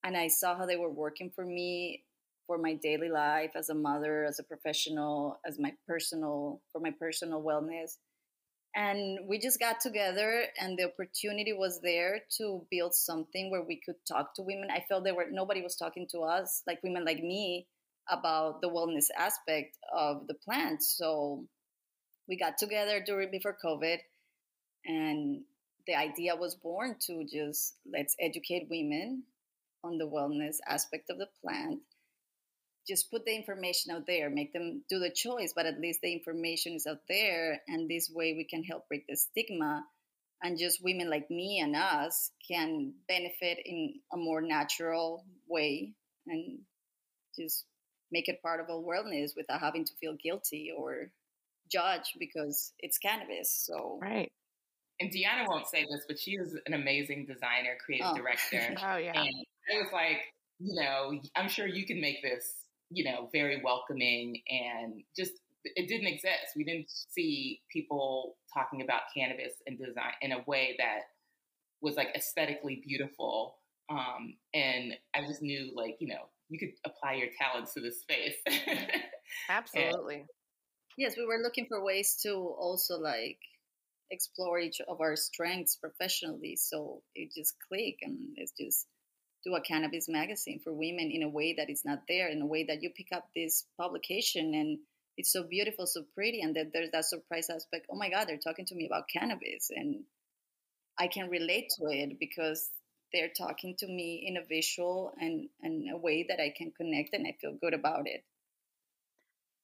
and 0.05 0.17
I 0.17 0.29
saw 0.29 0.57
how 0.57 0.67
they 0.67 0.77
were 0.77 0.91
working 0.91 1.31
for 1.35 1.45
me. 1.45 2.05
for 2.47 2.59
my 2.59 2.75
daily 2.75 3.09
life 3.09 3.53
as 3.55 3.71
a 3.71 3.75
mother, 3.75 4.25
as 4.25 4.41
a 4.41 4.43
professional, 4.43 5.39
as 5.47 5.59
my 5.59 5.73
personal, 5.87 6.61
for 6.73 6.81
my 6.81 6.91
personal 6.91 7.41
wellness. 7.41 7.99
And 8.75 9.29
we 9.29 9.39
just 9.39 9.61
got 9.61 9.81
together, 9.81 10.45
and 10.59 10.79
the 10.79 10.85
opportunity 10.85 11.53
was 11.53 11.81
there 11.83 12.21
to 12.39 12.67
build 12.71 12.95
something 12.95 13.51
where 13.51 13.63
we 13.63 13.77
could 13.77 13.97
talk 14.09 14.35
to 14.37 14.43
women. 14.43 14.71
I 14.71 14.85
felt 14.89 15.05
there 15.05 15.15
were 15.15 15.27
nobody 15.31 15.61
was 15.61 15.77
talking 15.77 16.07
to 16.13 16.21
us, 16.21 16.63
like 16.67 16.83
women 16.83 17.05
like 17.05 17.19
me, 17.19 17.67
about 18.09 18.63
the 18.63 18.71
wellness 18.71 19.07
aspect 19.17 19.77
of 19.95 20.27
the 20.27 20.35
plant. 20.35 20.83
So 20.83 21.45
we 22.27 22.39
got 22.39 22.57
together 22.57 23.03
during 23.05 23.31
before 23.31 23.57
COVID, 23.63 23.99
and 24.87 25.43
the 25.87 25.95
idea 25.95 26.35
was 26.35 26.55
born 26.55 26.97
to 27.07 27.25
just 27.25 27.75
let's 27.93 28.17
educate 28.19 28.69
women 28.71 29.25
on 29.85 29.99
the 29.99 30.09
wellness 30.09 30.57
aspect 30.67 31.11
of 31.11 31.19
the 31.19 31.29
plant 31.43 31.81
just 32.89 33.11
put 33.11 33.25
the 33.25 33.35
information 33.35 33.93
out 33.93 34.07
there 34.07 34.29
make 34.31 34.53
them 34.53 34.83
do 34.89 34.99
the 34.99 35.11
choice 35.15 35.53
but 35.55 35.67
at 35.67 35.79
least 35.81 36.01
the 36.03 36.13
information 36.13 36.75
is 36.75 36.87
out 36.87 37.01
there 37.09 37.61
and 37.69 37.89
this 37.89 38.11
way 38.13 38.35
we 38.37 38.45
can 38.45 38.63
help 38.65 38.89
break 38.89 39.07
the 39.09 39.17
stigma 39.17 39.85
and 40.43 40.59
just 40.59 40.83
women 40.83 41.09
like 41.09 41.31
me 41.31 41.61
and 41.61 41.77
us 41.77 42.33
can 42.49 42.93
benefit 43.07 43.59
in 43.65 43.95
a 44.13 44.17
more 44.17 44.41
natural 44.41 45.25
way 45.49 45.93
and 46.27 46.59
just 47.39 47.65
make 48.11 48.29
it 48.29 48.43
part 48.43 48.61
of 48.61 48.69
our 48.69 48.83
wellness 48.83 49.31
without 49.37 49.61
having 49.61 49.85
to 49.85 49.93
feel 50.01 50.15
guilty 50.23 50.71
or 50.77 51.11
judge 51.71 52.15
because 52.19 52.73
it's 52.81 52.99
cannabis 52.99 53.51
so 53.67 53.99
right 54.03 54.31
and 55.01 55.11
Deanna 55.11 55.49
won't 55.49 55.67
say 55.67 55.85
this, 55.91 56.05
but 56.07 56.17
she 56.21 56.33
is 56.33 56.57
an 56.67 56.75
amazing 56.75 57.27
designer, 57.27 57.77
creative 57.85 58.09
Oh. 58.11 58.15
director. 58.15 58.75
oh 58.85 58.97
yeah 58.99 59.21
And 59.21 59.47
I 59.75 59.83
was 59.83 59.91
like, 59.93 60.19
you 60.61 60.81
know, 60.81 61.19
I'm 61.35 61.49
sure 61.49 61.67
you 61.67 61.85
can 61.87 62.01
make 62.01 62.23
this, 62.23 62.53
you 62.93 63.05
know, 63.05 63.29
very 63.33 63.61
welcoming 63.65 64.43
and 64.49 65.03
just 65.17 65.33
it 65.65 65.89
didn't 65.89 66.09
exist. 66.09 66.57
We 66.57 66.65
didn't 66.65 66.87
see 66.89 67.61
people 67.73 68.37
talking 68.53 68.83
about 68.83 69.03
cannabis 69.17 69.53
and 69.67 69.79
design 69.79 70.13
in 70.21 70.33
a 70.33 70.43
way 70.47 70.77
that 70.79 71.03
was 71.81 71.97
like 71.97 72.09
aesthetically 72.17 72.83
beautiful. 72.87 73.57
Um, 73.91 74.35
and 74.55 74.95
I 75.15 75.23
just 75.27 75.43
knew 75.43 75.73
like, 75.75 75.97
you 76.01 76.09
know, 76.09 76.29
you 76.49 76.59
could 76.59 76.71
apply 76.85 77.15
your 77.15 77.29
talents 77.39 77.75
to 77.75 77.81
this 77.81 78.01
space. 78.01 78.37
absolutely 79.49 80.27
yes 80.97 81.17
we 81.17 81.25
were 81.25 81.39
looking 81.43 81.67
for 81.67 81.83
ways 81.83 82.19
to 82.23 82.33
also 82.33 82.99
like 82.99 83.39
explore 84.11 84.59
each 84.59 84.81
of 84.89 85.01
our 85.01 85.17
strengths 85.17 85.77
professionally 85.77 86.57
so 86.57 87.03
it 87.15 87.33
just 87.35 87.55
click 87.69 87.97
and 88.03 88.19
it's 88.37 88.53
just 88.59 88.87
do 89.45 89.55
a 89.55 89.61
cannabis 89.61 90.09
magazine 90.09 90.61
for 90.63 90.73
women 90.73 91.11
in 91.11 91.23
a 91.23 91.29
way 91.29 91.55
that 91.57 91.71
is 91.71 91.83
not 91.85 92.01
there 92.09 92.29
in 92.29 92.43
a 92.43 92.47
way 92.47 92.65
that 92.65 92.83
you 92.83 92.91
pick 92.91 93.09
up 93.13 93.29
this 93.35 93.67
publication 93.79 94.55
and 94.55 94.79
it's 95.17 95.33
so 95.33 95.45
beautiful 95.45 95.87
so 95.87 96.03
pretty 96.15 96.41
and 96.41 96.57
that 96.57 96.73
there's 96.73 96.91
that 96.91 97.05
surprise 97.05 97.49
aspect 97.51 97.87
oh 97.91 97.97
my 97.97 98.09
god 98.09 98.27
they're 98.27 98.39
talking 98.39 98.67
to 98.67 98.75
me 98.75 98.87
about 98.87 99.05
cannabis 99.13 99.71
and 99.71 100.03
i 100.99 101.07
can 101.07 101.29
relate 101.29 101.71
to 101.77 101.87
it 101.87 102.19
because 102.19 102.71
they're 103.13 103.33
talking 103.37 103.75
to 103.79 103.87
me 103.87 104.25
in 104.27 104.39
a 104.39 104.47
visual 104.47 105.13
and, 105.21 105.49
and 105.63 105.91
a 105.93 105.97
way 105.97 106.25
that 106.29 106.41
i 106.41 106.53
can 106.57 106.73
connect 106.77 107.15
and 107.15 107.27
i 107.27 107.37
feel 107.41 107.57
good 107.61 107.75
about 107.75 108.07
it. 108.07 108.25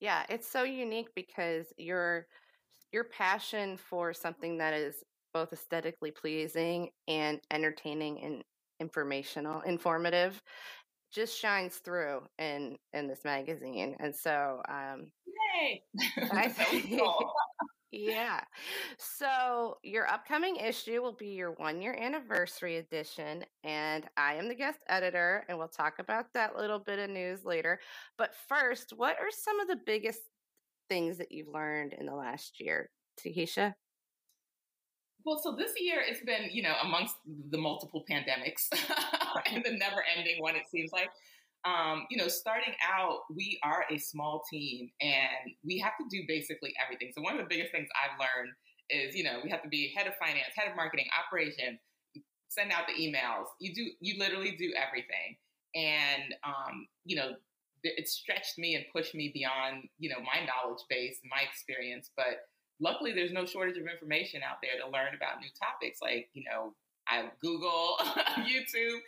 Yeah, 0.00 0.24
it's 0.28 0.48
so 0.48 0.62
unique 0.62 1.08
because 1.14 1.66
your 1.76 2.26
your 2.92 3.04
passion 3.04 3.76
for 3.76 4.14
something 4.14 4.58
that 4.58 4.72
is 4.72 5.02
both 5.34 5.52
aesthetically 5.52 6.10
pleasing 6.10 6.90
and 7.06 7.40
entertaining 7.50 8.22
and 8.22 8.44
informational, 8.80 9.60
informative, 9.62 10.40
just 11.12 11.38
shines 11.38 11.76
through 11.76 12.22
in 12.38 12.76
in 12.92 13.06
this 13.08 13.24
magazine. 13.24 13.96
And 14.00 14.14
so, 14.14 14.62
um, 14.68 15.10
Yay! 15.54 15.82
I 16.32 16.48
think- 16.48 17.00
yeah. 17.90 18.40
So 18.98 19.78
your 19.82 20.06
upcoming 20.08 20.56
issue 20.56 21.00
will 21.02 21.14
be 21.16 21.28
your 21.28 21.52
one 21.52 21.80
year 21.80 21.94
anniversary 21.98 22.76
edition, 22.76 23.44
and 23.64 24.04
I 24.16 24.34
am 24.34 24.48
the 24.48 24.54
guest 24.54 24.80
editor, 24.88 25.44
and 25.48 25.58
we'll 25.58 25.68
talk 25.68 25.98
about 25.98 26.26
that 26.34 26.56
little 26.56 26.78
bit 26.78 26.98
of 26.98 27.10
news 27.10 27.44
later. 27.44 27.80
But 28.18 28.34
first, 28.48 28.92
what 28.96 29.16
are 29.18 29.30
some 29.30 29.60
of 29.60 29.68
the 29.68 29.80
biggest 29.86 30.20
things 30.88 31.18
that 31.18 31.32
you've 31.32 31.48
learned 31.48 31.94
in 31.94 32.06
the 32.06 32.14
last 32.14 32.60
year, 32.60 32.90
Takesha? 33.20 33.74
Well, 35.24 35.38
so 35.42 35.54
this 35.54 35.72
year 35.78 36.00
it's 36.06 36.22
been, 36.24 36.48
you 36.50 36.62
know, 36.62 36.74
amongst 36.82 37.16
the 37.50 37.58
multiple 37.58 38.04
pandemics 38.10 38.68
and 39.52 39.64
the 39.64 39.72
never 39.72 40.02
ending 40.16 40.40
one, 40.40 40.56
it 40.56 40.68
seems 40.70 40.92
like. 40.92 41.10
Um, 41.64 42.06
you 42.08 42.16
know, 42.16 42.28
starting 42.28 42.72
out, 42.88 43.20
we 43.34 43.58
are 43.64 43.84
a 43.90 43.98
small 43.98 44.42
team 44.50 44.90
and 45.00 45.52
we 45.64 45.78
have 45.80 45.92
to 46.00 46.06
do 46.08 46.22
basically 46.26 46.72
everything. 46.82 47.10
So, 47.14 47.20
one 47.20 47.34
of 47.34 47.40
the 47.40 47.48
biggest 47.48 47.72
things 47.72 47.88
I've 47.98 48.18
learned 48.18 48.52
is, 48.90 49.14
you 49.16 49.24
know, 49.24 49.40
we 49.42 49.50
have 49.50 49.62
to 49.62 49.68
be 49.68 49.92
head 49.94 50.06
of 50.06 50.14
finance, 50.16 50.54
head 50.56 50.70
of 50.70 50.76
marketing, 50.76 51.06
operations, 51.18 51.80
send 52.48 52.72
out 52.72 52.84
the 52.86 52.94
emails. 52.94 53.46
You 53.60 53.74
do, 53.74 53.90
you 54.00 54.18
literally 54.18 54.56
do 54.56 54.72
everything. 54.76 55.36
And, 55.74 56.34
um, 56.44 56.86
you 57.04 57.16
know, 57.16 57.32
it 57.82 58.08
stretched 58.08 58.58
me 58.58 58.74
and 58.74 58.84
pushed 58.92 59.14
me 59.14 59.30
beyond, 59.34 59.84
you 59.98 60.08
know, 60.10 60.20
my 60.20 60.46
knowledge 60.46 60.82
base 60.88 61.18
and 61.22 61.30
my 61.30 61.42
experience. 61.48 62.10
But 62.16 62.46
luckily 62.80 63.12
there's 63.12 63.32
no 63.32 63.44
shortage 63.44 63.76
of 63.76 63.86
information 63.86 64.40
out 64.42 64.58
there 64.62 64.78
to 64.80 64.90
learn 64.90 65.14
about 65.14 65.40
new 65.40 65.48
topics 65.60 66.00
like 66.02 66.28
you 66.34 66.44
know 66.50 66.72
i 67.08 67.24
google 67.40 67.96
youtube 68.46 68.98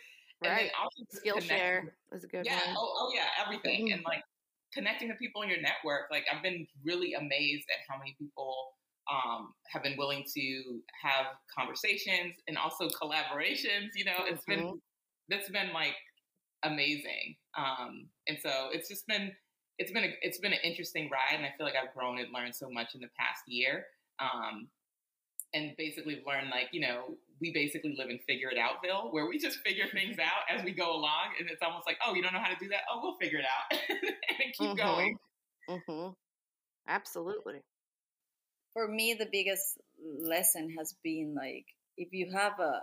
Right. 0.43 0.71
also 0.81 1.03
Skillshare 1.13 1.83
is 2.11 2.23
a 2.23 2.27
good 2.27 2.45
yeah 2.45 2.55
one. 2.55 2.75
oh, 2.77 2.93
oh 2.99 3.11
yeah 3.13 3.27
everything 3.45 3.89
Mhm. 3.89 3.93
and 3.95 4.03
like 4.03 4.23
connecting 4.73 5.07
to 5.09 5.15
people 5.15 5.43
in 5.43 5.49
your 5.49 5.61
network 5.61 6.09
like 6.09 6.25
i've 6.33 6.41
been 6.41 6.65
really 6.83 7.13
amazed 7.13 7.65
at 7.69 7.79
how 7.87 7.97
many 7.99 8.15
people 8.19 8.55
um, 9.11 9.53
have 9.67 9.83
been 9.83 9.97
willing 9.97 10.23
to 10.35 10.81
have 11.03 11.25
conversations 11.57 12.35
and 12.47 12.57
also 12.57 12.87
collaborations 12.89 13.89
you 13.95 14.05
know 14.05 14.13
it's 14.25 14.45
been 14.45 14.79
that's 15.29 15.49
been 15.49 15.71
like 15.73 15.95
amazing 16.63 17.35
um, 17.57 18.07
and 18.27 18.37
so 18.41 18.69
it's 18.71 18.87
just 18.89 19.05
been 19.07 19.31
it's 19.77 19.91
been 19.91 20.03
a, 20.03 20.13
it's 20.21 20.37
been 20.37 20.53
an 20.53 20.59
interesting 20.63 21.09
ride, 21.09 21.35
and 21.35 21.45
I 21.45 21.53
feel 21.57 21.65
like 21.65 21.75
I've 21.75 21.93
grown 21.93 22.19
and 22.19 22.27
learned 22.33 22.55
so 22.55 22.69
much 22.69 22.95
in 22.95 23.01
the 23.01 23.09
past 23.17 23.43
year. 23.47 23.85
Um, 24.19 24.67
and 25.53 25.75
basically 25.77 26.21
learned 26.25 26.49
like 26.49 26.69
you 26.71 26.81
know 26.81 27.17
we 27.39 27.51
basically 27.51 27.95
live 27.97 28.09
in 28.09 28.19
figure 28.27 28.49
it 28.49 28.57
outville 28.57 29.09
where 29.11 29.27
we 29.27 29.37
just 29.37 29.59
figure 29.59 29.85
things 29.91 30.17
out 30.19 30.43
as 30.49 30.63
we 30.63 30.71
go 30.71 30.91
along 30.93 31.33
and 31.39 31.49
it's 31.49 31.61
almost 31.61 31.85
like 31.85 31.97
oh 32.05 32.13
you 32.13 32.21
don't 32.21 32.33
know 32.33 32.39
how 32.39 32.51
to 32.51 32.59
do 32.59 32.69
that 32.69 32.81
oh 32.91 32.99
we'll 33.01 33.17
figure 33.17 33.39
it 33.39 33.45
out 33.45 33.79
and 33.89 34.53
keep 34.53 34.69
Mhm. 34.71 34.77
going 34.77 35.17
hmm 35.67 36.07
Absolutely. 36.87 37.61
for 38.73 38.87
me 38.87 39.13
the 39.13 39.27
biggest 39.31 39.79
lesson 40.23 40.73
has 40.77 40.95
been 41.03 41.35
like 41.35 41.65
if 41.97 42.09
you 42.11 42.31
have 42.33 42.59
a 42.59 42.81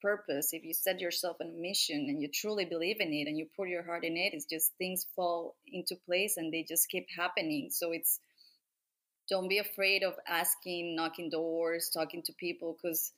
purpose. 0.00 0.52
If 0.52 0.64
you 0.64 0.74
set 0.74 1.00
yourself 1.00 1.36
a 1.40 1.44
mission 1.44 2.06
and 2.08 2.20
you 2.20 2.28
truly 2.32 2.64
believe 2.64 3.00
in 3.00 3.12
it 3.12 3.28
and 3.28 3.38
you 3.38 3.46
put 3.56 3.68
your 3.68 3.84
heart 3.84 4.04
in 4.04 4.16
it 4.16 4.32
it's 4.34 4.46
just 4.46 4.72
things 4.78 5.06
fall 5.14 5.56
into 5.66 5.96
place 6.06 6.36
and 6.36 6.52
they 6.52 6.64
just 6.68 6.88
keep 6.88 7.06
happening. 7.16 7.68
So 7.70 7.92
it's 7.92 8.20
don't 9.28 9.48
be 9.48 9.58
afraid 9.58 10.02
of 10.02 10.14
asking 10.26 10.96
knocking 10.96 11.30
doors 11.30 11.90
talking 11.94 12.22
to 12.24 12.32
people 12.32 12.76
because 12.76 13.12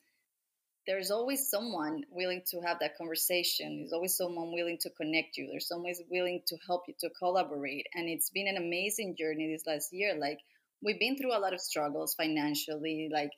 there's 0.86 1.10
always 1.10 1.48
someone 1.48 2.02
willing 2.10 2.42
to 2.50 2.60
have 2.60 2.78
that 2.80 2.98
conversation. 2.98 3.78
There's 3.78 3.92
always 3.92 4.16
someone 4.16 4.52
willing 4.52 4.78
to 4.80 4.90
connect 4.90 5.36
you. 5.36 5.48
There's 5.50 5.70
always 5.70 6.02
willing 6.10 6.42
to 6.48 6.56
help 6.66 6.82
you 6.88 6.94
to 7.00 7.10
collaborate. 7.18 7.86
And 7.94 8.08
it's 8.08 8.30
been 8.30 8.48
an 8.48 8.56
amazing 8.56 9.16
journey 9.16 9.52
this 9.52 9.66
last 9.66 9.92
year. 9.92 10.16
Like 10.18 10.38
we've 10.82 10.98
been 10.98 11.16
through 11.16 11.36
a 11.36 11.38
lot 11.38 11.54
of 11.54 11.60
struggles 11.60 12.14
financially. 12.14 13.08
Like 13.12 13.30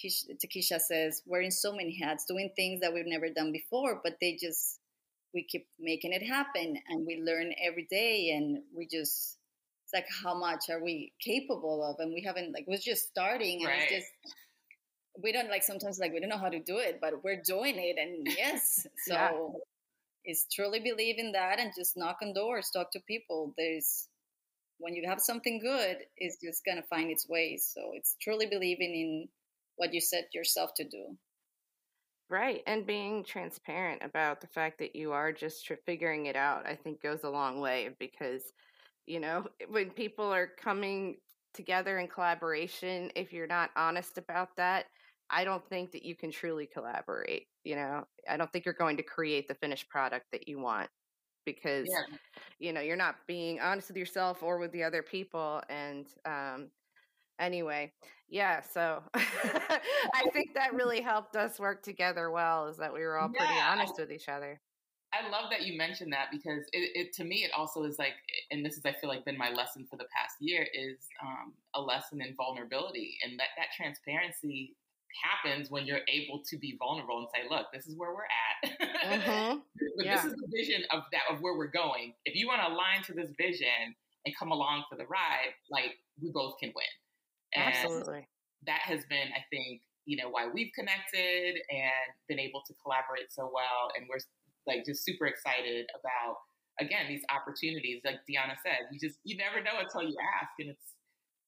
Kish, 0.00 0.24
Takesha 0.44 0.80
says, 0.80 1.22
wearing 1.26 1.50
so 1.50 1.72
many 1.72 1.98
hats, 1.98 2.24
doing 2.26 2.50
things 2.56 2.80
that 2.80 2.92
we've 2.92 3.06
never 3.06 3.28
done 3.30 3.52
before, 3.52 4.00
but 4.02 4.16
they 4.20 4.36
just, 4.40 4.78
we 5.34 5.44
keep 5.44 5.66
making 5.78 6.12
it 6.12 6.22
happen 6.22 6.76
and 6.88 7.06
we 7.06 7.22
learn 7.22 7.52
every 7.62 7.86
day 7.90 8.30
and 8.36 8.58
we 8.76 8.86
just, 8.86 9.38
it's 9.84 9.94
like, 9.94 10.06
how 10.22 10.38
much 10.38 10.64
are 10.70 10.82
we 10.82 11.12
capable 11.20 11.82
of? 11.84 11.96
And 12.00 12.12
we 12.12 12.22
haven't, 12.22 12.52
like, 12.52 12.64
we're 12.66 12.78
just 12.78 13.08
starting 13.08 13.62
and 13.62 13.70
Right. 13.70 13.82
it's 13.82 13.92
just, 13.92 14.12
we 15.22 15.32
don't 15.32 15.50
like 15.50 15.62
sometimes 15.62 15.98
like 15.98 16.12
we 16.12 16.20
don't 16.20 16.28
know 16.28 16.38
how 16.38 16.48
to 16.50 16.60
do 16.60 16.78
it, 16.78 16.98
but 17.00 17.24
we're 17.24 17.40
doing 17.42 17.76
it. 17.78 17.96
And 17.98 18.26
yes, 18.38 18.86
so 18.98 19.14
Yeah. 19.14 19.30
it's 20.24 20.46
truly 20.52 20.80
believe 20.80 21.18
in 21.18 21.32
that 21.32 21.58
and 21.58 21.72
just 21.76 21.96
knock 21.96 22.18
on 22.22 22.34
doors, 22.34 22.70
talk 22.70 22.90
to 22.92 23.00
people. 23.00 23.54
There's, 23.56 24.08
when 24.78 24.94
you 24.94 25.08
have 25.08 25.20
something 25.20 25.58
good, 25.60 25.98
it's 26.16 26.36
just 26.42 26.64
going 26.64 26.76
to 26.76 26.86
find 26.88 27.10
its 27.10 27.28
way. 27.28 27.56
So 27.56 27.92
it's 27.94 28.16
truly 28.20 28.46
believing 28.46 28.94
in 28.94 29.28
what 29.76 29.92
you 29.94 30.00
set 30.00 30.28
yourself 30.34 30.70
to 30.76 30.84
do. 30.84 31.16
Right. 32.28 32.62
And 32.66 32.86
being 32.86 33.24
transparent 33.24 34.02
about 34.02 34.40
the 34.40 34.48
fact 34.48 34.78
that 34.80 34.96
you 34.96 35.12
are 35.12 35.32
just 35.32 35.64
tr- 35.66 35.74
figuring 35.84 36.26
it 36.26 36.36
out, 36.36 36.66
I 36.66 36.74
think 36.74 37.02
goes 37.02 37.22
a 37.24 37.30
long 37.30 37.60
way 37.60 37.90
because, 38.00 38.42
you 39.06 39.20
know, 39.20 39.46
when 39.68 39.90
people 39.90 40.26
are 40.32 40.48
coming 40.60 41.16
together 41.54 41.98
in 41.98 42.08
collaboration, 42.08 43.10
if 43.14 43.32
you're 43.32 43.46
not 43.46 43.70
honest 43.76 44.18
about 44.18 44.56
that, 44.56 44.86
I 45.30 45.44
don't 45.44 45.66
think 45.68 45.92
that 45.92 46.04
you 46.04 46.16
can 46.16 46.30
truly 46.30 46.66
collaborate. 46.66 47.46
You 47.64 47.76
know, 47.76 48.04
I 48.28 48.36
don't 48.36 48.52
think 48.52 48.64
you're 48.64 48.74
going 48.74 48.96
to 48.98 49.02
create 49.02 49.48
the 49.48 49.54
finished 49.54 49.88
product 49.88 50.26
that 50.32 50.48
you 50.48 50.60
want. 50.60 50.88
because 51.46 51.86
yeah. 51.88 52.16
you 52.58 52.72
know 52.72 52.80
you're 52.80 52.96
not 52.96 53.16
being 53.26 53.60
honest 53.60 53.88
with 53.88 53.96
yourself 53.96 54.42
or 54.42 54.58
with 54.58 54.72
the 54.72 54.82
other 54.82 55.02
people 55.02 55.62
and 55.70 56.06
um 56.26 56.68
anyway 57.38 57.92
yeah 58.28 58.60
so 58.60 59.02
i 59.14 60.28
think 60.32 60.54
that 60.54 60.74
really 60.74 61.00
helped 61.00 61.36
us 61.36 61.58
work 61.58 61.82
together 61.82 62.30
well 62.30 62.66
is 62.66 62.76
that 62.76 62.92
we 62.92 63.00
were 63.00 63.18
all 63.18 63.30
yeah, 63.34 63.46
pretty 63.46 63.60
honest 63.60 63.94
I, 63.98 64.02
with 64.02 64.12
each 64.12 64.28
other 64.28 64.60
i 65.12 65.28
love 65.28 65.50
that 65.50 65.62
you 65.62 65.76
mentioned 65.78 66.12
that 66.12 66.26
because 66.32 66.64
it, 66.72 66.90
it, 66.94 67.12
to 67.14 67.24
me 67.24 67.44
it 67.44 67.50
also 67.56 67.84
is 67.84 67.98
like 67.98 68.14
and 68.50 68.64
this 68.64 68.76
is 68.76 68.84
i 68.84 68.92
feel 68.92 69.08
like 69.08 69.24
been 69.24 69.38
my 69.38 69.50
lesson 69.50 69.86
for 69.88 69.96
the 69.96 70.06
past 70.16 70.36
year 70.40 70.66
is 70.74 70.96
um, 71.22 71.52
a 71.74 71.80
lesson 71.80 72.20
in 72.20 72.34
vulnerability 72.34 73.16
and 73.24 73.38
that 73.38 73.48
that 73.56 73.66
transparency 73.76 74.74
happens 75.22 75.70
when 75.70 75.86
you're 75.86 76.04
able 76.12 76.42
to 76.44 76.58
be 76.58 76.76
vulnerable 76.78 77.18
and 77.18 77.28
say 77.34 77.48
look 77.48 77.66
this 77.72 77.86
is 77.86 77.96
where 77.96 78.12
we're 78.12 78.24
at 78.24 78.80
mm-hmm. 79.06 79.58
but 79.96 80.04
yeah. 80.04 80.16
this 80.16 80.24
is 80.26 80.32
the 80.32 80.48
vision 80.54 80.82
of 80.90 81.02
that 81.12 81.22
of 81.30 81.40
where 81.40 81.56
we're 81.56 81.70
going 81.70 82.12
if 82.24 82.34
you 82.34 82.46
want 82.46 82.60
to 82.60 82.68
align 82.68 83.02
to 83.02 83.14
this 83.14 83.30
vision 83.38 83.94
and 84.26 84.36
come 84.36 84.50
along 84.50 84.84
for 84.90 84.96
the 84.96 85.06
ride 85.06 85.54
like 85.70 85.96
we 86.20 86.30
both 86.32 86.58
can 86.60 86.70
win 86.74 86.84
and 87.56 87.74
Absolutely. 87.74 88.28
That 88.66 88.80
has 88.84 89.04
been, 89.08 89.32
I 89.32 89.42
think, 89.50 89.80
you 90.04 90.16
know, 90.16 90.28
why 90.28 90.48
we've 90.52 90.70
connected 90.74 91.56
and 91.70 92.08
been 92.28 92.38
able 92.38 92.62
to 92.66 92.74
collaborate 92.82 93.32
so 93.32 93.50
well. 93.52 93.90
And 93.96 94.06
we're 94.08 94.20
like 94.66 94.84
just 94.84 95.04
super 95.04 95.26
excited 95.26 95.86
about 95.94 96.36
again 96.80 97.06
these 97.08 97.22
opportunities. 97.30 98.02
Like 98.04 98.20
Deanna 98.28 98.58
said, 98.62 98.90
you 98.92 98.98
just 99.00 99.18
you 99.24 99.36
never 99.36 99.62
know 99.62 99.80
until 99.80 100.02
you 100.02 100.16
ask, 100.20 100.52
and 100.58 100.70
it's 100.70 100.88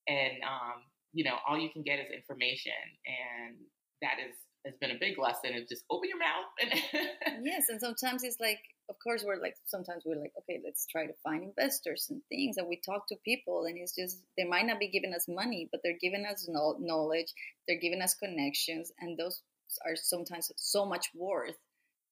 and 0.08 0.42
um, 0.42 0.82
you 1.12 1.24
know 1.24 1.36
all 1.46 1.58
you 1.58 1.70
can 1.70 1.82
get 1.82 1.98
is 1.98 2.10
information, 2.14 2.78
and 3.06 3.56
that 4.02 4.16
is 4.22 4.34
has 4.66 4.74
been 4.80 4.90
a 4.90 4.98
big 4.98 5.18
lesson 5.18 5.54
of 5.54 5.68
just 5.68 5.84
open 5.90 6.08
your 6.08 6.18
mouth. 6.18 6.50
And 6.60 7.44
yes, 7.46 7.68
and 7.68 7.80
sometimes 7.80 8.24
it's 8.24 8.40
like 8.40 8.60
of 8.88 8.96
course 9.02 9.22
we're 9.24 9.40
like 9.40 9.54
sometimes 9.66 10.02
we're 10.06 10.20
like 10.20 10.32
okay 10.38 10.60
let's 10.64 10.86
try 10.86 11.06
to 11.06 11.12
find 11.22 11.42
investors 11.42 12.06
and 12.10 12.22
things 12.28 12.56
and 12.56 12.68
we 12.68 12.80
talk 12.84 13.06
to 13.06 13.16
people 13.24 13.64
and 13.66 13.76
it's 13.76 13.94
just 13.94 14.22
they 14.36 14.44
might 14.44 14.66
not 14.66 14.78
be 14.78 14.88
giving 14.88 15.12
us 15.14 15.26
money 15.28 15.68
but 15.70 15.80
they're 15.82 15.98
giving 16.00 16.24
us 16.24 16.48
knowledge 16.48 17.32
they're 17.66 17.80
giving 17.80 18.00
us 18.00 18.14
connections 18.14 18.92
and 19.00 19.18
those 19.18 19.42
are 19.86 19.96
sometimes 19.96 20.50
so 20.56 20.86
much 20.86 21.08
worth 21.14 21.56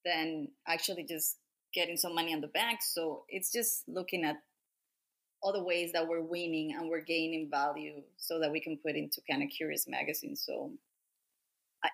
than 0.05 0.49
actually 0.69 1.05
just 1.05 1.39
getting 1.75 1.97
some 1.97 2.15
money 2.15 2.33
on 2.33 2.41
the 2.41 2.49
bank. 2.49 2.81
So 2.83 3.25
it's 3.29 3.53
just 3.53 3.85
looking 3.89 4.25
at 4.25 4.37
all 5.43 5.53
the 5.53 5.63
ways 5.63 5.93
that 5.93 6.09
we're 6.09 6.23
winning 6.23 6.75
and 6.77 6.89
we're 6.89 7.05
gaining 7.05 7.49
value 7.51 8.03
so 8.17 8.41
that 8.41 8.51
we 8.51 8.61
can 8.61 8.79
put 8.79 8.97
into 8.97 9.21
Canna 9.29 9.47
Curious 9.47 9.87
magazine 9.87 10.35
so 10.35 10.73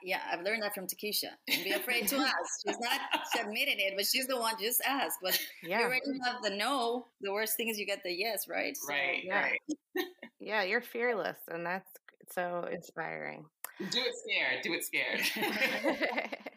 yeah, 0.03 0.21
I've 0.31 0.43
learned 0.43 0.63
that 0.63 0.75
from 0.75 0.87
Takesha. 0.87 1.31
Don't 1.49 1.65
be 1.65 1.73
afraid 1.73 2.09
to 2.09 2.17
ask. 2.17 2.67
She's 2.67 2.79
not 2.79 3.01
she 3.33 3.41
admitted 3.41 3.79
it, 3.79 3.95
but 3.97 4.07
she's 4.07 4.27
the 4.27 4.37
one 4.37 4.55
just 4.61 4.83
ask. 4.87 5.19
But 5.23 5.39
yeah. 5.63 5.81
you 5.81 5.85
already 5.87 6.03
have 6.25 6.43
the 6.43 6.51
no. 6.51 7.07
The 7.21 7.33
worst 7.33 7.57
thing 7.57 7.69
is 7.69 7.79
you 7.79 7.87
get 7.87 8.03
the 8.03 8.13
yes, 8.13 8.47
right? 8.49 8.77
So, 8.77 8.93
right, 8.93 9.25
yeah. 9.25 9.43
right. 9.43 10.07
yeah, 10.41 10.63
you're 10.63 10.81
fearless, 10.81 11.39
and 11.49 11.65
that's 11.65 11.91
so 12.33 12.69
inspiring. 12.71 13.45
Do 13.79 14.01
it 14.01 14.15
scared. 14.25 14.63
Do 14.63 14.73
it 14.75 14.85
scared. 14.85 16.29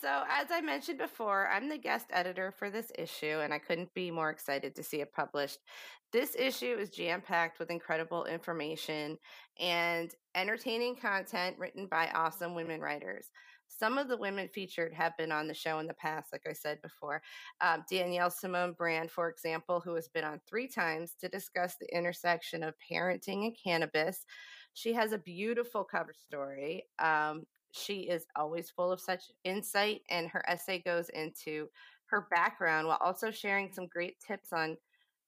so, 0.00 0.22
as 0.30 0.48
I 0.50 0.60
mentioned 0.60 0.98
before, 0.98 1.48
I'm 1.48 1.68
the 1.68 1.78
guest 1.78 2.06
editor 2.10 2.52
for 2.52 2.70
this 2.70 2.90
issue, 2.98 3.40
and 3.42 3.52
I 3.52 3.58
couldn't 3.58 3.92
be 3.94 4.10
more 4.10 4.30
excited 4.30 4.74
to 4.76 4.82
see 4.82 5.00
it 5.00 5.12
published. 5.12 5.58
This 6.12 6.34
issue 6.36 6.76
is 6.78 6.90
jam 6.90 7.20
packed 7.20 7.58
with 7.58 7.70
incredible 7.70 8.24
information 8.24 9.18
and 9.58 10.10
entertaining 10.34 10.96
content 10.96 11.56
written 11.58 11.86
by 11.86 12.08
awesome 12.14 12.54
women 12.54 12.80
writers. 12.80 13.26
Some 13.68 13.98
of 13.98 14.08
the 14.08 14.16
women 14.16 14.48
featured 14.48 14.92
have 14.94 15.16
been 15.16 15.30
on 15.30 15.46
the 15.46 15.54
show 15.54 15.78
in 15.78 15.86
the 15.86 15.94
past, 15.94 16.32
like 16.32 16.44
I 16.48 16.52
said 16.52 16.82
before. 16.82 17.22
Um, 17.60 17.84
Danielle 17.88 18.30
Simone 18.30 18.72
Brand, 18.72 19.10
for 19.10 19.28
example, 19.28 19.80
who 19.80 19.94
has 19.94 20.08
been 20.08 20.24
on 20.24 20.40
three 20.48 20.66
times 20.66 21.14
to 21.20 21.28
discuss 21.28 21.76
the 21.76 21.96
intersection 21.96 22.64
of 22.64 22.74
parenting 22.90 23.44
and 23.44 23.56
cannabis. 23.62 24.24
She 24.74 24.92
has 24.94 25.12
a 25.12 25.18
beautiful 25.18 25.84
cover 25.84 26.12
story. 26.12 26.84
Um, 26.98 27.44
she 27.72 28.00
is 28.02 28.26
always 28.36 28.70
full 28.70 28.92
of 28.92 29.00
such 29.00 29.24
insight, 29.44 30.02
and 30.10 30.28
her 30.28 30.42
essay 30.48 30.82
goes 30.84 31.08
into 31.10 31.68
her 32.06 32.26
background 32.30 32.86
while 32.86 32.98
also 33.00 33.30
sharing 33.30 33.72
some 33.72 33.86
great 33.86 34.16
tips 34.26 34.52
on 34.52 34.76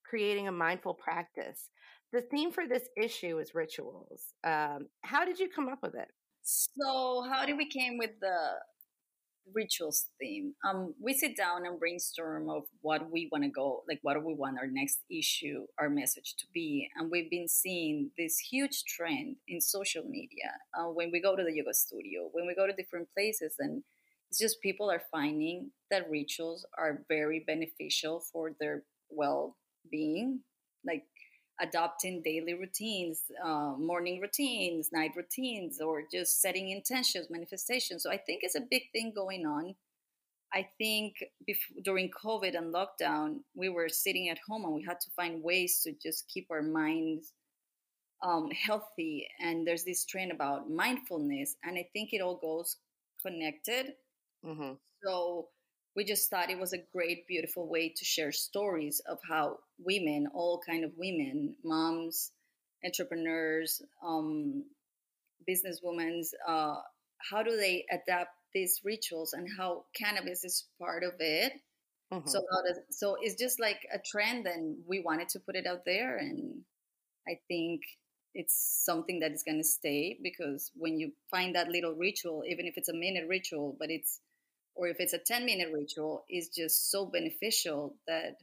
creating 0.04 0.48
a 0.48 0.52
mindful 0.52 0.94
practice. 0.94 1.70
The 2.12 2.22
theme 2.22 2.52
for 2.52 2.66
this 2.66 2.88
issue 2.96 3.38
is 3.38 3.54
rituals. 3.54 4.34
Um, 4.44 4.88
how 5.02 5.24
did 5.24 5.38
you 5.38 5.48
come 5.48 5.68
up 5.68 5.78
with 5.82 5.94
it? 5.94 6.08
So, 6.42 7.24
how 7.30 7.46
did 7.46 7.56
we 7.56 7.68
came 7.68 7.98
with 7.98 8.10
the 8.20 8.56
rituals 9.52 10.06
theme. 10.20 10.54
Um, 10.64 10.94
we 11.00 11.14
sit 11.14 11.36
down 11.36 11.66
and 11.66 11.78
brainstorm 11.78 12.48
of 12.48 12.64
what 12.80 13.10
we 13.10 13.28
want 13.30 13.44
to 13.44 13.50
go, 13.50 13.82
like 13.88 13.98
what 14.02 14.14
do 14.14 14.20
we 14.20 14.34
want 14.34 14.58
our 14.58 14.66
next 14.66 15.00
issue, 15.10 15.66
our 15.78 15.90
message 15.90 16.34
to 16.38 16.46
be. 16.52 16.88
And 16.96 17.10
we've 17.10 17.30
been 17.30 17.48
seeing 17.48 18.10
this 18.16 18.38
huge 18.38 18.84
trend 18.84 19.36
in 19.48 19.60
social 19.60 20.04
media 20.04 20.52
uh, 20.78 20.88
when 20.88 21.10
we 21.10 21.20
go 21.20 21.36
to 21.36 21.42
the 21.42 21.52
yoga 21.52 21.74
studio, 21.74 22.28
when 22.32 22.46
we 22.46 22.54
go 22.54 22.66
to 22.66 22.72
different 22.72 23.08
places, 23.14 23.54
and 23.58 23.82
it's 24.28 24.38
just 24.38 24.60
people 24.62 24.90
are 24.90 25.02
finding 25.10 25.70
that 25.90 26.10
rituals 26.10 26.64
are 26.78 27.02
very 27.08 27.44
beneficial 27.46 28.20
for 28.32 28.52
their 28.58 28.82
well 29.10 29.56
being. 29.90 30.40
Like 30.84 31.04
adopting 31.62 32.22
daily 32.22 32.54
routines, 32.54 33.22
uh, 33.44 33.74
morning 33.78 34.20
routines, 34.20 34.90
night 34.92 35.12
routines, 35.16 35.80
or 35.80 36.02
just 36.10 36.42
setting 36.42 36.70
intentions, 36.70 37.28
manifestations. 37.30 38.02
So 38.02 38.10
I 38.10 38.18
think 38.18 38.40
it's 38.42 38.56
a 38.56 38.66
big 38.68 38.82
thing 38.92 39.12
going 39.14 39.46
on. 39.46 39.74
I 40.52 40.68
think 40.76 41.24
during 41.82 42.10
COVID 42.10 42.56
and 42.56 42.74
lockdown, 42.74 43.38
we 43.54 43.70
were 43.70 43.88
sitting 43.88 44.28
at 44.28 44.38
home 44.46 44.64
and 44.64 44.74
we 44.74 44.82
had 44.82 45.00
to 45.00 45.10
find 45.16 45.42
ways 45.42 45.80
to 45.84 45.92
just 45.92 46.28
keep 46.28 46.48
our 46.50 46.62
minds 46.62 47.32
um, 48.22 48.50
healthy. 48.50 49.26
And 49.40 49.66
there's 49.66 49.84
this 49.84 50.04
trend 50.04 50.30
about 50.30 50.70
mindfulness, 50.70 51.56
and 51.64 51.78
I 51.78 51.88
think 51.92 52.12
it 52.12 52.20
all 52.20 52.36
goes 52.36 52.76
connected. 53.24 53.94
Mm-hmm. 54.44 54.72
So 55.04 55.48
we 55.94 56.04
just 56.04 56.30
thought 56.30 56.50
it 56.50 56.58
was 56.58 56.72
a 56.72 56.84
great 56.92 57.26
beautiful 57.26 57.68
way 57.68 57.88
to 57.88 58.04
share 58.04 58.32
stories 58.32 59.00
of 59.08 59.18
how 59.28 59.58
women 59.78 60.26
all 60.34 60.60
kind 60.66 60.84
of 60.84 60.92
women 60.96 61.54
moms 61.64 62.32
entrepreneurs 62.84 63.82
um, 64.04 64.64
businesswomen 65.48 66.22
uh, 66.48 66.76
how 67.30 67.42
do 67.42 67.56
they 67.56 67.84
adapt 67.90 68.30
these 68.54 68.80
rituals 68.84 69.32
and 69.32 69.48
how 69.56 69.84
cannabis 69.94 70.44
is 70.44 70.66
part 70.78 71.02
of 71.02 71.12
it 71.18 71.52
mm-hmm. 72.12 72.28
so 72.28 72.40
does, 72.66 72.78
so 72.90 73.16
it's 73.20 73.40
just 73.40 73.60
like 73.60 73.80
a 73.94 73.98
trend 73.98 74.46
and 74.46 74.76
we 74.86 75.00
wanted 75.00 75.28
to 75.28 75.40
put 75.40 75.56
it 75.56 75.66
out 75.66 75.84
there 75.84 76.16
and 76.16 76.60
i 77.28 77.32
think 77.48 77.82
it's 78.34 78.82
something 78.84 79.20
that 79.20 79.32
is 79.32 79.42
going 79.42 79.58
to 79.58 79.64
stay 79.64 80.18
because 80.22 80.70
when 80.74 80.98
you 80.98 81.12
find 81.30 81.54
that 81.54 81.68
little 81.68 81.94
ritual 81.94 82.42
even 82.48 82.66
if 82.66 82.74
it's 82.76 82.88
a 82.88 82.94
minute 82.94 83.24
ritual 83.28 83.76
but 83.78 83.90
it's 83.90 84.20
or 84.74 84.88
if 84.88 84.96
it's 84.98 85.12
a 85.12 85.18
10 85.18 85.44
minute 85.44 85.68
ritual 85.72 86.24
is 86.30 86.48
just 86.48 86.90
so 86.90 87.06
beneficial 87.06 87.96
that 88.06 88.36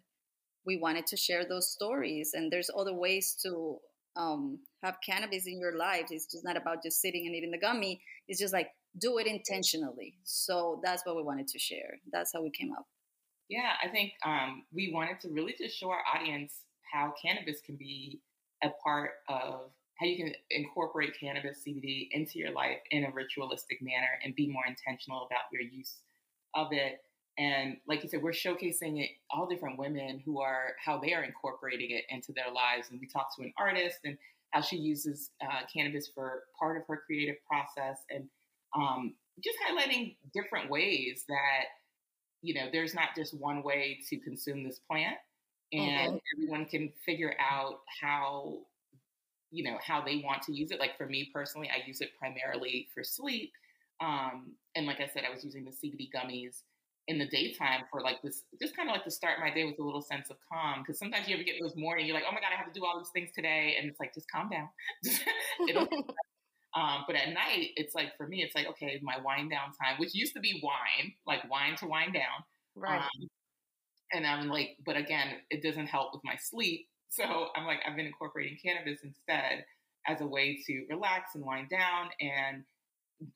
we 0.66 0.78
wanted 0.78 1.08
to 1.08 1.18
share 1.18 1.46
those 1.48 1.72
stories 1.72 2.32
and 2.34 2.52
there's 2.52 2.70
other 2.78 2.94
ways 2.94 3.38
to 3.42 3.78
um, 4.16 4.60
have 4.84 4.98
cannabis 5.06 5.48
in 5.48 5.60
your 5.60 5.78
life. 5.78 6.08
It's 6.10 6.32
just 6.32 6.44
not 6.44 6.58
about 6.58 6.84
just 6.84 7.02
sitting 7.02 7.26
and 7.26 7.36
eating 7.36 7.52
the 7.52 7.60
gummy. 7.60 8.02
It's 8.28 8.40
just 8.40 8.54
like 8.54 8.70
do 9.00 9.18
it 9.18 9.28
intentionally. 9.28 10.16
So 10.24 10.82
that's 10.84 11.06
what 11.06 11.16
we 11.16 11.24
wanted 11.24 11.48
to 11.48 11.60
share. 11.60 12.00
That's 12.12 12.32
how 12.34 12.42
we 12.42 12.52
came 12.52 12.72
up. 12.74 12.86
Yeah 13.50 13.74
i 13.84 13.88
think 13.88 14.14
um, 14.26 14.64
we 14.72 14.92
wanted 14.94 15.20
to 15.22 15.30
really 15.30 15.56
just 15.58 15.78
show 15.78 15.90
our 15.90 16.04
audience 16.16 16.54
how 16.94 17.14
cannabis 17.22 17.60
can 17.66 17.76
be 17.76 18.22
a 18.64 18.70
part 18.84 19.12
of 19.28 19.72
how 20.00 20.06
you 20.06 20.18
can 20.18 20.34
incorporate 20.50 21.12
cannabis 21.20 21.60
CBD 21.68 22.08
into 22.12 22.40
your 22.40 22.52
life 22.52 22.78
in 22.92 23.04
a 23.04 23.12
ritualistic 23.12 23.80
manner 23.82 24.08
and 24.24 24.34
be 24.34 24.48
more 24.48 24.64
intentional 24.66 25.26
about 25.26 25.44
your 25.52 25.62
use 25.62 25.98
of 26.56 26.68
it. 26.72 27.02
And 27.38 27.78
like 27.88 28.04
you 28.04 28.10
said, 28.10 28.22
we're 28.22 28.32
showcasing 28.32 29.02
it 29.02 29.12
all 29.32 29.48
different 29.48 29.80
women 29.80 30.22
who 30.26 30.42
are 30.42 30.74
how 30.84 31.00
they 31.00 31.14
are 31.14 31.24
incorporating 31.24 31.92
it 31.92 32.04
into 32.10 32.34
their 32.34 32.52
lives. 32.54 32.90
And 32.92 33.00
we 33.00 33.08
talked 33.08 33.36
to 33.38 33.44
an 33.44 33.54
artist 33.58 34.00
and 34.04 34.18
how 34.52 34.62
she 34.62 34.78
uses 34.78 35.32
uh, 35.42 35.62
cannabis 35.72 36.10
for 36.14 36.44
part 36.60 36.78
of 36.78 36.84
her 36.88 37.04
creative 37.06 37.36
process, 37.48 38.00
and 38.10 38.28
um, 38.76 39.14
just 39.44 39.58
highlighting 39.60 40.16
different 40.34 40.70
ways 40.70 41.24
that 41.28 41.66
you 42.42 42.54
know 42.54 42.68
there's 42.72 42.94
not 42.94 43.10
just 43.16 43.40
one 43.40 43.64
way 43.64 44.00
to 44.10 44.18
consume 44.18 44.64
this 44.64 44.80
plant, 44.90 45.18
and 45.72 46.14
mm-hmm. 46.14 46.18
everyone 46.36 46.66
can 46.66 46.92
figure 47.06 47.36
out 47.40 47.82
how 48.02 48.58
you 49.52 49.64
know 49.64 49.78
how 49.86 50.04
they 50.04 50.22
want 50.26 50.42
to 50.44 50.54
use 50.54 50.72
it. 50.72 50.80
Like 50.80 50.98
for 50.98 51.06
me 51.06 51.30
personally, 51.34 51.70
I 51.70 51.86
use 51.88 52.02
it 52.02 52.10
primarily 52.20 52.88
for 52.94 53.04
sleep 53.04 53.52
um, 54.02 54.54
and 54.76 54.86
like 54.86 55.00
I 55.00 55.08
said, 55.08 55.24
I 55.30 55.34
was 55.34 55.44
using 55.44 55.66
the 55.66 55.72
CBD 55.72 56.10
gummies 56.14 56.62
in 57.08 57.18
the 57.18 57.28
daytime 57.28 57.82
for 57.92 58.02
like 58.02 58.22
this, 58.22 58.44
just 58.62 58.76
kind 58.76 58.88
of 58.88 58.94
like 58.94 59.04
to 59.04 59.12
start 59.12 59.40
my 59.40 59.52
day 59.52 59.66
with 59.66 59.80
a 59.80 59.84
little 59.84 60.02
sense 60.02 60.30
of 60.30 60.38
calm. 60.52 60.82
Because 60.82 61.00
sometimes 61.00 61.28
you 61.28 61.36
ever 61.36 61.44
get 61.44 61.56
those 61.62 61.76
morning, 61.76 62.06
you're 62.06 62.16
like, 62.16 62.26
oh 62.28 62.32
my 62.32 62.40
god, 62.40 62.52
I 62.54 62.58
have 62.58 62.72
to 62.72 62.80
do 62.80 62.86
all 62.86 62.98
these 62.98 63.10
things 63.10 63.32
today, 63.36 63.76
and 63.80 63.90
it's 63.90 64.00
like, 64.00 64.14
just 64.14 64.30
calm 64.32 64.50
down. 64.50 64.70
um, 66.76 67.04
but 67.08 67.16
at 67.16 67.30
night, 67.30 67.70
it's 67.76 67.96
like 67.96 68.16
for 68.16 68.28
me, 68.28 68.44
it's 68.44 68.56
like 68.56 68.68
okay, 68.68 69.00
my 69.02 69.18
wind 69.24 69.50
down 69.50 69.74
time, 69.82 70.00
which 70.00 70.14
used 70.14 70.34
to 70.36 70.40
be 70.40 70.62
wine, 70.64 71.14
like 71.26 71.50
wine 71.50 71.76
to 71.78 71.88
wind 71.88 72.14
down. 72.14 72.44
Right. 72.76 73.00
Um, 73.00 73.30
and 74.12 74.26
I'm 74.26 74.48
like, 74.48 74.78
but 74.86 74.98
again, 74.98 75.28
it 75.50 75.62
doesn't 75.62 75.88
help 75.88 76.14
with 76.14 76.22
my 76.24 76.36
sleep. 76.36 76.88
So 77.12 77.48
I'm 77.56 77.66
like, 77.66 77.80
I've 77.88 77.96
been 77.96 78.06
incorporating 78.06 78.60
cannabis 78.64 79.00
instead 79.04 79.66
as 80.08 80.22
a 80.22 80.28
way 80.28 80.62
to 80.68 80.86
relax 80.92 81.34
and 81.34 81.44
wind 81.44 81.68
down. 81.68 82.10
And 82.22 82.64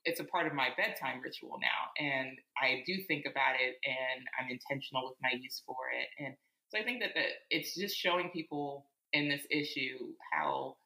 it's 0.06 0.20
a 0.20 0.24
part 0.24 0.48
of 0.48 0.54
my 0.54 0.70
bedtime 0.78 1.22
ritual 1.24 1.58
now. 1.62 2.06
And 2.06 2.38
I 2.62 2.84
do 2.86 3.04
think 3.08 3.26
about 3.30 3.56
it 3.60 3.76
and 3.86 4.26
I'm 4.40 4.50
intentional 4.50 5.04
with 5.10 5.18
my 5.22 5.38
use 5.40 5.62
for 5.66 5.76
it. 5.94 6.24
And 6.24 6.36
so 6.70 6.80
I 6.80 6.84
think 6.84 7.02
that 7.02 7.12
the, 7.14 7.24
it's 7.50 7.76
just 7.76 7.96
showing 7.96 8.30
people 8.30 8.88
in 9.12 9.30
this 9.30 9.46
issue 9.52 9.98
how 10.32 10.78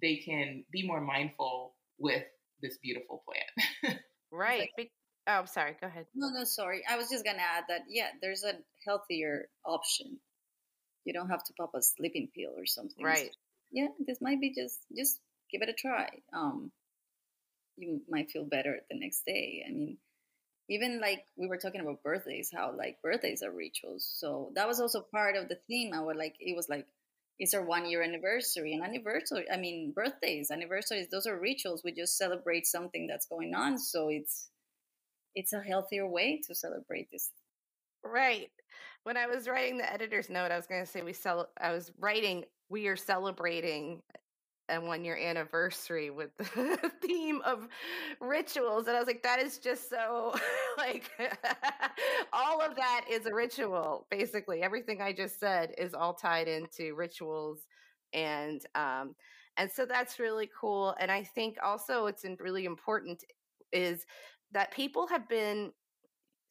they 0.00 0.16
can 0.16 0.64
be 0.72 0.86
more 0.86 1.00
mindful 1.00 1.74
with 1.98 2.24
this 2.60 2.78
beautiful 2.78 3.22
plant. 3.26 3.98
right. 4.32 4.68
Be- 4.76 4.92
oh, 5.26 5.44
sorry. 5.46 5.76
Go 5.80 5.86
ahead. 5.86 6.06
No, 6.14 6.28
no, 6.28 6.44
sorry. 6.44 6.82
I 6.88 6.96
was 6.96 7.08
just 7.08 7.24
going 7.24 7.36
to 7.36 7.42
add 7.42 7.64
that, 7.68 7.82
yeah, 7.88 8.08
there's 8.20 8.44
a 8.44 8.52
healthier 8.86 9.48
option. 9.64 10.18
You 11.04 11.12
don't 11.12 11.30
have 11.30 11.44
to 11.44 11.52
pop 11.58 11.70
a 11.74 11.82
sleeping 11.82 12.28
pill 12.34 12.52
or 12.56 12.66
something. 12.66 13.04
Right. 13.04 13.30
Yeah, 13.72 13.88
this 14.06 14.18
might 14.20 14.40
be 14.40 14.54
just, 14.54 14.78
just 14.96 15.20
give 15.50 15.62
it 15.62 15.68
a 15.68 15.74
try. 15.74 16.08
Um, 16.32 16.70
you 17.76 18.02
might 18.08 18.30
feel 18.30 18.44
better 18.44 18.80
the 18.90 18.98
next 18.98 19.24
day. 19.26 19.64
I 19.66 19.72
mean, 19.72 19.98
even 20.68 21.00
like 21.00 21.24
we 21.36 21.46
were 21.46 21.58
talking 21.58 21.80
about 21.80 22.02
birthdays, 22.02 22.50
how 22.54 22.74
like 22.76 23.02
birthdays 23.02 23.42
are 23.42 23.50
rituals. 23.50 24.10
So 24.18 24.50
that 24.54 24.66
was 24.68 24.80
also 24.80 25.00
part 25.00 25.36
of 25.36 25.48
the 25.48 25.58
theme. 25.68 25.92
I 25.92 26.00
would 26.00 26.16
like 26.16 26.36
it 26.40 26.56
was 26.56 26.68
like 26.68 26.86
it's 27.38 27.54
our 27.54 27.64
one 27.64 27.86
year 27.86 28.02
anniversary 28.02 28.74
and 28.74 28.82
anniversary. 28.82 29.46
I 29.52 29.56
mean 29.58 29.92
birthdays, 29.94 30.50
anniversaries. 30.50 31.08
Those 31.10 31.26
are 31.26 31.38
rituals. 31.38 31.82
We 31.84 31.92
just 31.92 32.16
celebrate 32.16 32.66
something 32.66 33.06
that's 33.06 33.26
going 33.26 33.54
on. 33.54 33.78
So 33.78 34.08
it's 34.08 34.48
it's 35.34 35.52
a 35.52 35.60
healthier 35.60 36.06
way 36.06 36.40
to 36.46 36.54
celebrate 36.54 37.10
this. 37.10 37.30
Right. 38.04 38.50
When 39.02 39.16
I 39.16 39.26
was 39.26 39.48
writing 39.48 39.78
the 39.78 39.92
editor's 39.92 40.30
note, 40.30 40.50
I 40.50 40.56
was 40.56 40.66
going 40.66 40.82
to 40.84 40.90
say 40.90 41.02
we 41.02 41.12
sell. 41.12 41.48
I 41.60 41.72
was 41.72 41.92
writing 41.98 42.44
we 42.70 42.86
are 42.86 42.96
celebrating 42.96 44.02
and 44.68 44.86
one 44.86 45.04
year 45.04 45.16
anniversary 45.16 46.10
with 46.10 46.30
the 46.38 46.92
theme 47.02 47.40
of 47.44 47.68
rituals 48.20 48.86
and 48.86 48.96
i 48.96 48.98
was 48.98 49.06
like 49.06 49.22
that 49.22 49.40
is 49.40 49.58
just 49.58 49.90
so 49.90 50.34
like 50.78 51.10
all 52.32 52.60
of 52.60 52.74
that 52.76 53.04
is 53.10 53.26
a 53.26 53.34
ritual 53.34 54.06
basically. 54.10 54.62
Everything 54.62 55.00
i 55.00 55.12
just 55.12 55.38
said 55.38 55.72
is 55.78 55.94
all 55.94 56.14
tied 56.14 56.48
into 56.48 56.94
rituals 56.94 57.60
and 58.12 58.62
um 58.74 59.14
and 59.56 59.70
so 59.70 59.84
that's 59.86 60.18
really 60.18 60.50
cool 60.58 60.94
and 61.00 61.10
i 61.10 61.22
think 61.22 61.56
also 61.62 62.06
it's 62.06 62.24
really 62.40 62.64
important 62.64 63.22
is 63.72 64.04
that 64.52 64.70
people 64.70 65.06
have 65.06 65.28
been 65.28 65.72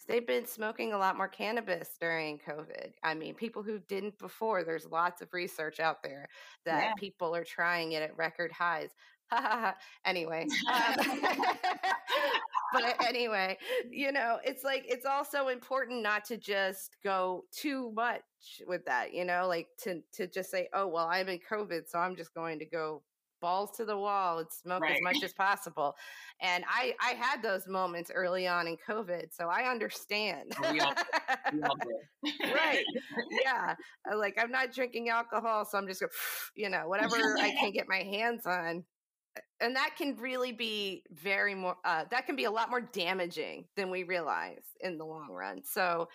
they've 0.07 0.25
been 0.25 0.45
smoking 0.45 0.93
a 0.93 0.97
lot 0.97 1.17
more 1.17 1.27
cannabis 1.27 1.97
during 1.99 2.39
COVID. 2.39 2.93
I 3.03 3.13
mean, 3.13 3.35
people 3.35 3.63
who 3.63 3.79
didn't 3.79 4.17
before, 4.19 4.63
there's 4.63 4.85
lots 4.85 5.21
of 5.21 5.33
research 5.33 5.79
out 5.79 6.03
there 6.03 6.27
that 6.65 6.83
yeah. 6.83 6.93
people 6.97 7.35
are 7.35 7.43
trying 7.43 7.93
it 7.93 8.03
at 8.03 8.17
record 8.17 8.51
highs. 8.51 8.91
anyway, 10.05 10.45
um, 10.71 11.05
but 12.73 12.95
anyway, 13.07 13.57
you 13.89 14.11
know, 14.11 14.37
it's 14.43 14.63
like 14.63 14.85
it's 14.87 15.05
also 15.05 15.47
important 15.47 16.03
not 16.03 16.25
to 16.25 16.37
just 16.37 16.97
go 17.03 17.45
too 17.51 17.91
much 17.95 18.21
with 18.67 18.85
that, 18.85 19.13
you 19.13 19.25
know, 19.25 19.47
like 19.47 19.67
to 19.81 20.01
to 20.11 20.27
just 20.27 20.51
say, 20.51 20.67
"Oh, 20.73 20.87
well, 20.87 21.07
I'm 21.09 21.29
in 21.29 21.39
COVID, 21.49 21.89
so 21.89 21.97
I'm 21.99 22.15
just 22.15 22.33
going 22.33 22.59
to 22.59 22.65
go 22.65 23.01
balls 23.43 23.71
to 23.75 23.83
the 23.83 23.97
wall 23.97 24.39
and 24.39 24.47
smoke 24.49 24.81
right. 24.81 24.95
as 24.95 25.01
much 25.01 25.21
as 25.21 25.33
possible. 25.33 25.95
And 26.41 26.63
I 26.67 26.95
I 27.01 27.11
had 27.11 27.43
those 27.43 27.67
moments 27.67 28.09
early 28.15 28.47
on 28.47 28.67
in 28.67 28.77
COVID, 28.87 29.25
so 29.31 29.49
I 29.49 29.69
understand. 29.69 30.53
We 30.71 30.79
all, 30.79 30.93
we 31.53 31.61
all 31.61 31.75
right? 32.41 32.85
Yeah, 33.43 33.75
like 34.15 34.35
I'm 34.41 34.49
not 34.49 34.73
drinking 34.73 35.09
alcohol, 35.09 35.65
so 35.65 35.77
I'm 35.77 35.87
just 35.87 35.99
going, 35.99 36.09
you 36.55 36.69
know, 36.69 36.87
whatever 36.87 37.17
I 37.17 37.51
can 37.59 37.71
get 37.71 37.85
my 37.87 37.99
hands 37.99 38.47
on. 38.47 38.85
And 39.59 39.75
that 39.75 39.95
can 39.97 40.15
really 40.17 40.51
be 40.51 41.03
very 41.11 41.55
more. 41.55 41.75
Uh, 41.83 42.05
that 42.11 42.25
can 42.25 42.35
be 42.35 42.45
a 42.45 42.51
lot 42.51 42.69
more 42.69 42.81
damaging 42.81 43.65
than 43.75 43.89
we 43.89 44.03
realize 44.03 44.63
in 44.79 44.97
the 44.97 45.05
long 45.05 45.29
run. 45.29 45.63
So, 45.65 46.07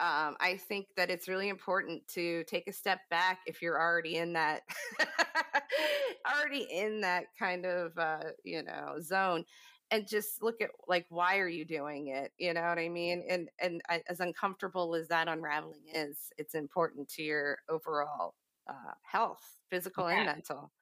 um, 0.00 0.36
I 0.40 0.58
think 0.68 0.86
that 0.96 1.10
it's 1.10 1.28
really 1.28 1.48
important 1.48 2.06
to 2.08 2.42
take 2.44 2.66
a 2.66 2.72
step 2.72 3.00
back 3.10 3.40
if 3.46 3.62
you're 3.62 3.80
already 3.80 4.16
in 4.16 4.32
that 4.32 4.62
already 6.36 6.66
in 6.70 7.00
that 7.02 7.26
kind 7.38 7.64
of 7.64 7.96
uh, 7.96 8.30
you 8.44 8.62
know 8.62 8.96
zone 9.00 9.44
and 9.90 10.08
just 10.08 10.42
look 10.42 10.60
at 10.60 10.70
like 10.88 11.06
why 11.08 11.38
are 11.38 11.48
you 11.48 11.64
doing 11.64 12.08
it 12.08 12.32
you 12.38 12.52
know 12.52 12.62
what 12.62 12.78
i 12.78 12.88
mean 12.88 13.22
and 13.28 13.48
and 13.60 13.82
I, 13.88 14.02
as 14.08 14.20
uncomfortable 14.20 14.94
as 14.94 15.08
that 15.08 15.28
unraveling 15.28 15.82
is 15.94 16.32
it's 16.38 16.54
important 16.54 17.08
to 17.10 17.22
your 17.22 17.58
overall 17.68 18.34
uh, 18.68 18.94
health 19.02 19.42
physical 19.70 20.08
yeah. 20.08 20.16
and 20.16 20.26
mental 20.26 20.72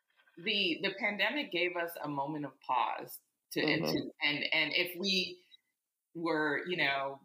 the 0.45 0.79
the 0.83 0.93
pandemic 0.99 1.53
gave 1.53 1.77
us 1.77 1.91
a 2.05 2.09
moment 2.09 2.45
of 2.45 2.53
pause 2.61 3.19
to, 3.53 3.61
mm-hmm. 3.61 3.85
to 3.85 3.99
and 4.23 4.45
and 4.53 4.73
if 4.75 4.93
we 4.99 5.37
were 6.15 6.61
you 6.69 6.77
know 6.77 7.19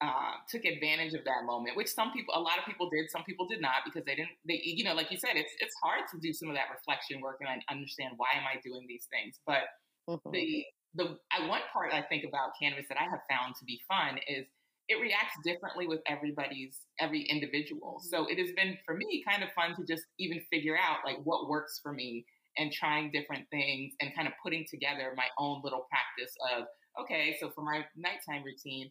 uh, 0.00 0.40
took 0.48 0.64
advantage 0.64 1.12
of 1.12 1.24
that 1.24 1.44
moment, 1.44 1.76
which 1.76 1.88
some 1.88 2.10
people, 2.12 2.32
a 2.34 2.40
lot 2.40 2.58
of 2.58 2.64
people 2.64 2.88
did, 2.88 3.10
some 3.10 3.22
people 3.24 3.46
did 3.46 3.60
not 3.60 3.84
because 3.84 4.04
they 4.06 4.14
didn't, 4.14 4.32
they, 4.48 4.60
you 4.64 4.84
know, 4.84 4.94
like 4.94 5.10
you 5.10 5.18
said, 5.18 5.36
it's, 5.36 5.52
it's 5.60 5.74
hard 5.82 6.08
to 6.10 6.18
do 6.18 6.32
some 6.32 6.48
of 6.48 6.56
that 6.56 6.72
reflection 6.72 7.20
work 7.20 7.36
and 7.40 7.62
understand 7.70 8.14
why 8.16 8.32
am 8.32 8.44
I 8.48 8.60
doing 8.64 8.86
these 8.88 9.06
things. 9.12 9.40
But 9.44 9.68
mm-hmm. 10.08 10.30
the, 10.32 10.64
the, 10.94 11.04
I, 11.28 11.46
one 11.46 11.60
part 11.72 11.92
I 11.92 12.00
think 12.02 12.24
about 12.24 12.56
cannabis 12.60 12.86
that 12.88 12.98
I 12.98 13.04
have 13.04 13.20
found 13.28 13.54
to 13.60 13.64
be 13.64 13.80
fun 13.86 14.16
is 14.26 14.46
it 14.88 15.00
reacts 15.00 15.36
differently 15.44 15.86
with 15.86 16.00
everybody's, 16.08 16.80
every 16.98 17.22
individual. 17.28 18.00
So 18.00 18.26
it 18.26 18.38
has 18.38 18.50
been 18.56 18.78
for 18.84 18.96
me 18.96 19.22
kind 19.28 19.44
of 19.44 19.52
fun 19.52 19.76
to 19.76 19.84
just 19.84 20.02
even 20.18 20.40
figure 20.50 20.76
out 20.80 21.04
like 21.04 21.20
what 21.24 21.48
works 21.48 21.78
for 21.82 21.92
me 21.92 22.24
and 22.56 22.72
trying 22.72 23.12
different 23.12 23.46
things 23.50 23.92
and 24.00 24.14
kind 24.16 24.26
of 24.26 24.34
putting 24.42 24.64
together 24.68 25.12
my 25.14 25.28
own 25.38 25.60
little 25.62 25.86
practice 25.92 26.34
of, 26.56 26.64
okay, 27.00 27.36
so 27.38 27.50
for 27.54 27.62
my 27.62 27.84
nighttime 27.96 28.42
routine, 28.42 28.90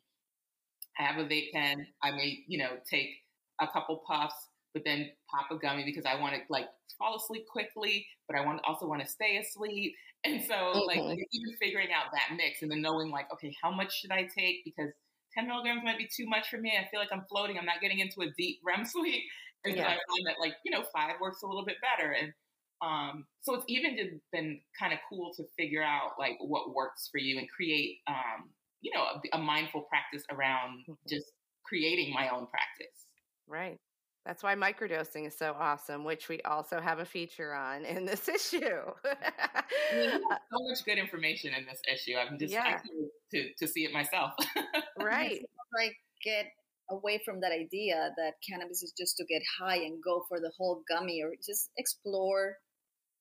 I 0.99 1.03
have 1.03 1.17
a 1.17 1.27
vape 1.27 1.51
pen. 1.53 1.87
I 2.03 2.11
may, 2.11 2.39
you 2.47 2.57
know, 2.57 2.71
take 2.89 3.09
a 3.61 3.67
couple 3.67 4.01
puffs, 4.07 4.35
but 4.73 4.83
then 4.85 5.09
pop 5.29 5.49
a 5.51 5.59
gummy 5.59 5.83
because 5.85 6.05
I 6.05 6.19
want 6.19 6.35
to 6.35 6.41
like 6.49 6.67
fall 6.97 7.15
asleep 7.15 7.45
quickly, 7.51 8.05
but 8.27 8.37
I 8.37 8.45
want 8.45 8.61
also 8.67 8.87
want 8.87 9.01
to 9.01 9.07
stay 9.07 9.37
asleep. 9.37 9.95
And 10.25 10.43
so 10.43 10.53
mm-hmm. 10.53 10.79
like 10.85 10.99
even 10.99 11.55
figuring 11.61 11.87
out 11.95 12.11
that 12.11 12.35
mix 12.35 12.61
and 12.61 12.69
then 12.69 12.81
knowing 12.81 13.09
like, 13.09 13.31
okay, 13.31 13.55
how 13.63 13.71
much 13.71 14.01
should 14.01 14.11
I 14.11 14.27
take? 14.37 14.65
Because 14.65 14.91
10 15.33 15.47
milligrams 15.47 15.81
might 15.81 15.97
be 15.97 16.09
too 16.13 16.27
much 16.27 16.49
for 16.49 16.57
me. 16.57 16.73
I 16.77 16.89
feel 16.91 16.99
like 16.99 17.07
I'm 17.13 17.23
floating. 17.29 17.57
I'm 17.57 17.65
not 17.65 17.79
getting 17.81 17.99
into 17.99 18.19
a 18.19 18.33
deep 18.37 18.59
REM 18.61 18.83
sleep. 18.85 19.23
And 19.63 19.77
yeah. 19.77 19.83
so 19.83 19.87
I 19.87 19.93
find 19.93 20.27
that 20.27 20.35
like, 20.41 20.55
you 20.65 20.71
know, 20.71 20.83
five 20.93 21.15
works 21.21 21.41
a 21.41 21.47
little 21.47 21.63
bit 21.63 21.77
better. 21.79 22.11
And 22.11 22.33
um, 22.81 23.25
so 23.39 23.55
it's 23.55 23.63
even 23.69 24.19
been 24.33 24.59
kind 24.77 24.91
of 24.91 24.99
cool 25.09 25.31
to 25.37 25.43
figure 25.57 25.83
out 25.83 26.19
like 26.19 26.37
what 26.41 26.73
works 26.75 27.07
for 27.09 27.17
you 27.17 27.39
and 27.39 27.49
create 27.49 27.99
um, 28.07 28.49
you 28.81 28.91
know, 28.93 29.03
a, 29.03 29.37
a 29.37 29.41
mindful 29.41 29.85
practice 29.89 30.23
around 30.31 30.79
mm-hmm. 30.89 30.93
just 31.07 31.25
creating 31.65 32.13
my 32.13 32.29
own 32.29 32.47
practice. 32.47 32.95
Right. 33.47 33.77
That's 34.25 34.43
why 34.43 34.55
microdosing 34.55 35.25
is 35.25 35.37
so 35.37 35.55
awesome, 35.57 36.03
which 36.03 36.29
we 36.29 36.41
also 36.41 36.79
have 36.79 36.99
a 36.99 37.05
feature 37.05 37.53
on 37.53 37.85
in 37.85 38.05
this 38.05 38.27
issue. 38.27 38.59
so 38.59 40.19
much 40.51 40.85
good 40.85 40.97
information 40.97 41.53
in 41.53 41.65
this 41.65 41.81
issue. 41.91 42.17
I'm 42.17 42.37
just 42.37 42.53
yeah. 42.53 42.79
to, 43.31 43.53
to 43.57 43.67
see 43.67 43.85
it 43.85 43.93
myself. 43.93 44.33
right. 44.99 45.41
Like 45.77 45.95
get 46.23 46.47
away 46.91 47.21
from 47.23 47.41
that 47.41 47.51
idea 47.51 48.11
that 48.17 48.33
cannabis 48.47 48.83
is 48.83 48.93
just 48.97 49.17
to 49.17 49.25
get 49.25 49.41
high 49.59 49.77
and 49.77 50.01
go 50.03 50.23
for 50.27 50.39
the 50.39 50.51
whole 50.57 50.83
gummy 50.89 51.21
or 51.23 51.31
just 51.45 51.69
explore 51.77 52.57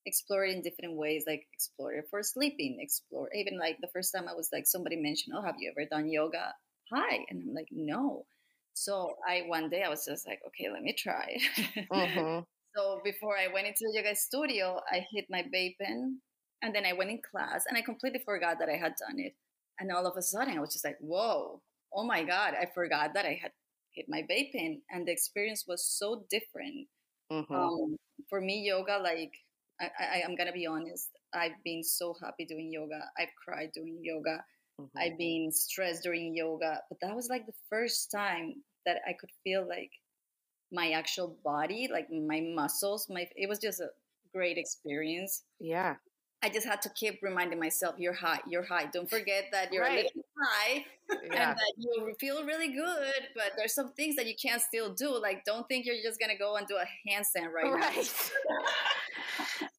explore 0.09 0.44
it 0.44 0.55
in 0.55 0.62
different 0.62 0.97
ways, 0.97 1.25
like 1.27 1.47
explore 1.53 1.92
it 1.92 2.07
for 2.11 2.23
sleeping, 2.23 2.79
explore 2.81 3.29
even 3.35 3.59
like 3.59 3.77
the 3.81 3.92
first 3.92 4.12
time 4.14 4.27
I 4.29 4.35
was 4.35 4.49
like 4.53 4.66
somebody 4.66 4.97
mentioned, 4.97 5.37
Oh, 5.37 5.42
have 5.42 5.57
you 5.59 5.71
ever 5.71 5.88
done 5.88 6.11
yoga? 6.11 6.55
Hi. 6.92 7.25
And 7.29 7.42
I'm 7.42 7.55
like, 7.55 7.68
no. 7.71 8.27
So 8.75 9.14
I 9.29 9.42
one 9.47 9.68
day 9.71 9.83
I 9.83 9.88
was 9.88 10.05
just 10.05 10.27
like, 10.27 10.40
okay, 10.49 10.73
let 10.73 10.83
me 10.83 10.94
try. 10.97 11.37
Mm-hmm. 11.92 12.40
so 12.77 13.01
before 13.05 13.37
I 13.37 13.53
went 13.53 13.66
into 13.66 13.81
the 13.81 13.92
yoga 13.94 14.14
studio, 14.16 14.81
I 14.90 15.07
hit 15.12 15.27
my 15.31 15.44
vape 15.55 15.77
pen 15.81 16.21
and 16.62 16.75
then 16.75 16.85
I 16.87 16.92
went 16.92 17.11
in 17.11 17.21
class 17.31 17.64
and 17.68 17.77
I 17.77 17.83
completely 17.83 18.21
forgot 18.25 18.59
that 18.59 18.68
I 18.68 18.77
had 18.77 18.94
done 18.99 19.18
it. 19.18 19.35
And 19.79 19.92
all 19.92 20.07
of 20.07 20.16
a 20.16 20.23
sudden 20.23 20.57
I 20.57 20.61
was 20.61 20.73
just 20.73 20.85
like, 20.85 20.99
whoa, 21.01 21.61
oh 21.92 22.05
my 22.05 22.25
God, 22.25 22.55
I 22.55 22.66
forgot 22.75 23.14
that 23.14 23.27
I 23.27 23.38
had 23.40 23.53
hit 23.92 24.07
my 24.09 24.23
vape 24.31 24.53
pen. 24.53 24.83
And 24.90 25.07
the 25.07 25.12
experience 25.12 25.64
was 25.66 25.85
so 25.85 26.25
different. 26.31 26.88
Mm-hmm. 27.33 27.55
Um, 27.55 27.97
for 28.29 28.40
me, 28.40 28.62
yoga, 28.66 28.99
like 29.03 29.33
I, 29.81 29.91
I, 30.01 30.19
am 30.25 30.35
gonna 30.35 30.53
be 30.53 30.67
honest. 30.67 31.11
I've 31.35 31.62
been 31.64 31.83
so 31.85 32.14
happy 32.23 32.45
doing 32.45 32.73
yoga. 32.73 33.01
I've 33.19 33.29
cried 33.43 33.71
doing 33.75 33.99
yoga. 34.03 34.45
Mm-hmm. 34.81 34.99
I've 34.99 35.19
been 35.19 35.51
stressed 35.53 36.03
during 36.03 36.35
yoga, 36.35 36.81
but 36.88 36.99
that 37.01 37.14
was 37.14 37.29
like 37.29 37.47
the 37.47 37.53
first 37.69 38.11
time 38.11 38.62
that 38.87 39.01
I 39.07 39.12
could 39.12 39.31
feel 39.45 39.67
like 39.69 39.91
my 40.73 40.91
actual 40.91 41.37
body, 41.45 41.88
like 41.91 42.09
my 42.11 42.41
muscles. 42.41 43.09
My 43.09 43.29
it 43.37 43.49
was 43.49 43.59
just 43.59 43.81
a 43.81 43.88
great 44.33 44.59
experience. 44.59 45.45
Yeah. 45.61 45.97
I 46.41 46.49
just 46.49 46.67
had 46.67 46.81
to 46.83 46.91
keep 46.91 47.19
reminding 47.21 47.59
myself, 47.59 47.97
"You're 47.99 48.12
high. 48.12 48.38
You're 48.49 48.62
high. 48.62 48.87
Don't 48.93 49.11
forget 49.11 49.47
that 49.51 49.73
you're 49.73 49.83
right. 49.83 50.09
high 50.41 50.85
yeah. 51.11 51.51
and 51.51 51.59
that 51.59 51.73
you 51.77 52.14
feel 52.21 52.45
really 52.45 52.69
good, 52.73 53.29
but 53.35 53.53
there's 53.57 53.75
some 53.75 53.93
things 53.95 54.14
that 54.17 54.27
you 54.27 54.35
can't 54.41 54.62
still 54.62 54.95
do. 54.95 55.19
Like, 55.21 55.45
don't 55.45 55.67
think 55.67 55.85
you're 55.85 56.01
just 56.01 56.21
gonna 56.21 56.38
go 56.38 56.55
and 56.55 56.67
do 56.69 56.77
a 56.77 56.87
handstand 57.11 57.51
right, 57.53 57.73
right. 57.73 58.33
now. 58.49 58.57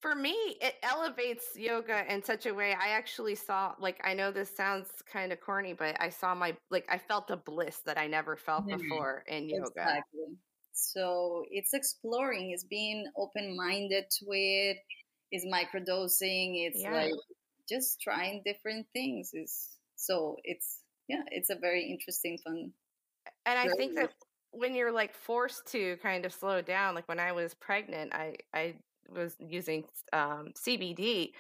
For 0.02 0.16
me, 0.16 0.58
it 0.62 0.76
elevates 0.82 1.48
yoga 1.56 2.06
in 2.12 2.24
such 2.24 2.46
a 2.46 2.54
way. 2.54 2.74
I 2.74 2.90
actually 2.90 3.36
saw, 3.36 3.76
like, 3.80 4.00
I 4.04 4.14
know 4.14 4.32
this 4.32 4.56
sounds 4.56 4.88
kind 5.12 5.34
of 5.34 5.42
corny, 5.42 5.74
but 5.74 5.98
I 6.00 6.10
saw 6.10 6.34
my, 6.34 6.56
like, 6.72 6.86
I 6.90 6.98
felt 6.98 7.30
a 7.32 7.38
bliss 7.38 7.80
that 7.86 7.98
I 7.98 8.08
never 8.08 8.38
felt 8.38 8.66
mm-hmm. 8.66 8.78
before 8.78 9.24
in 9.28 9.50
yoga. 9.50 9.66
Exactly. 9.66 10.38
So 10.72 11.44
it's 11.52 11.74
exploring, 11.74 12.52
it's 12.54 12.64
being 12.64 13.06
open 13.18 13.58
minded 13.58 14.06
to 14.20 14.26
it, 14.30 14.78
it's 15.30 15.46
microdosing, 15.46 16.66
it's 16.66 16.82
yeah. 16.82 16.94
like 16.94 17.12
just 17.68 18.00
trying 18.00 18.42
different 18.46 18.88
things. 18.94 19.32
Is 19.34 19.68
so 19.98 20.38
it's 20.46 20.80
yeah, 21.10 21.24
it's 21.32 21.50
a 21.50 21.56
very 21.56 21.84
interesting, 21.92 22.38
fun. 22.46 22.72
And 23.46 23.60
I 23.60 23.68
think 23.76 23.96
that 23.96 24.12
when 24.52 24.74
you're 24.74 24.92
like 24.92 25.14
forced 25.14 25.66
to 25.74 25.98
kind 25.98 26.26
of 26.26 26.32
slow 26.32 26.62
down, 26.62 26.96
like 26.96 27.10
when 27.10 27.20
I 27.20 27.34
was 27.34 27.54
pregnant, 27.54 28.14
I 28.14 28.36
I 28.54 28.76
was 29.14 29.36
using 29.40 29.84
um, 30.14 30.52
CBD, 30.58 31.32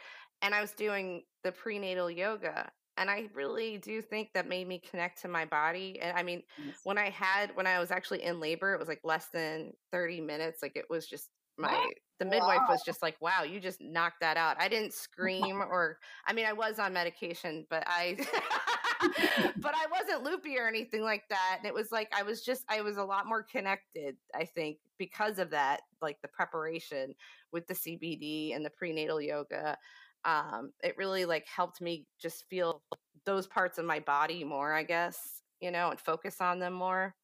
and 0.41 0.53
I 0.53 0.61
was 0.61 0.71
doing 0.71 1.23
the 1.43 1.51
prenatal 1.51 2.09
yoga, 2.09 2.69
and 2.97 3.09
I 3.09 3.29
really 3.33 3.77
do 3.77 4.01
think 4.01 4.29
that 4.33 4.47
made 4.47 4.67
me 4.67 4.81
connect 4.89 5.21
to 5.21 5.27
my 5.27 5.45
body. 5.45 5.99
And 6.01 6.17
I 6.17 6.23
mean, 6.23 6.43
yes. 6.63 6.77
when 6.83 6.97
I 6.97 7.09
had 7.09 7.55
when 7.55 7.67
I 7.67 7.79
was 7.79 7.91
actually 7.91 8.23
in 8.23 8.39
labor, 8.39 8.73
it 8.73 8.79
was 8.79 8.87
like 8.87 9.01
less 9.03 9.27
than 9.33 9.73
thirty 9.91 10.21
minutes. 10.21 10.61
Like 10.61 10.75
it 10.75 10.85
was 10.89 11.07
just 11.07 11.29
my 11.57 11.91
the 12.19 12.25
midwife 12.25 12.59
wow. 12.59 12.67
was 12.69 12.81
just 12.85 13.01
like, 13.01 13.15
"Wow, 13.21 13.43
you 13.43 13.59
just 13.59 13.81
knocked 13.81 14.21
that 14.21 14.37
out." 14.37 14.57
I 14.59 14.67
didn't 14.67 14.93
scream 15.05 15.61
or 15.61 15.97
I 16.27 16.33
mean, 16.33 16.45
I 16.45 16.53
was 16.53 16.79
on 16.79 16.93
medication, 16.93 17.65
but 17.69 17.83
I 17.87 18.17
but 19.57 19.73
I 19.75 19.85
wasn't 19.91 20.23
loopy 20.23 20.57
or 20.57 20.67
anything 20.67 21.01
like 21.01 21.23
that. 21.29 21.57
And 21.57 21.65
it 21.65 21.73
was 21.73 21.91
like 21.91 22.11
I 22.15 22.23
was 22.23 22.43
just 22.43 22.63
I 22.69 22.81
was 22.81 22.97
a 22.97 23.03
lot 23.03 23.27
more 23.27 23.43
connected, 23.43 24.15
I 24.35 24.45
think, 24.45 24.77
because 24.97 25.39
of 25.39 25.49
that, 25.51 25.81
like 26.01 26.21
the 26.21 26.27
preparation 26.27 27.13
with 27.51 27.67
the 27.67 27.73
CBD 27.73 28.55
and 28.55 28.65
the 28.65 28.69
prenatal 28.69 29.21
yoga. 29.21 29.77
Um, 30.25 30.71
it 30.83 30.97
really 30.97 31.25
like 31.25 31.47
helped 31.47 31.81
me 31.81 32.05
just 32.21 32.45
feel 32.49 32.81
those 33.25 33.47
parts 33.47 33.77
of 33.77 33.85
my 33.85 33.99
body 33.99 34.43
more, 34.43 34.73
I 34.73 34.83
guess, 34.83 35.41
you 35.61 35.71
know, 35.71 35.91
and 35.91 35.99
focus 35.99 36.41
on 36.41 36.59
them 36.59 36.73
more. 36.73 37.15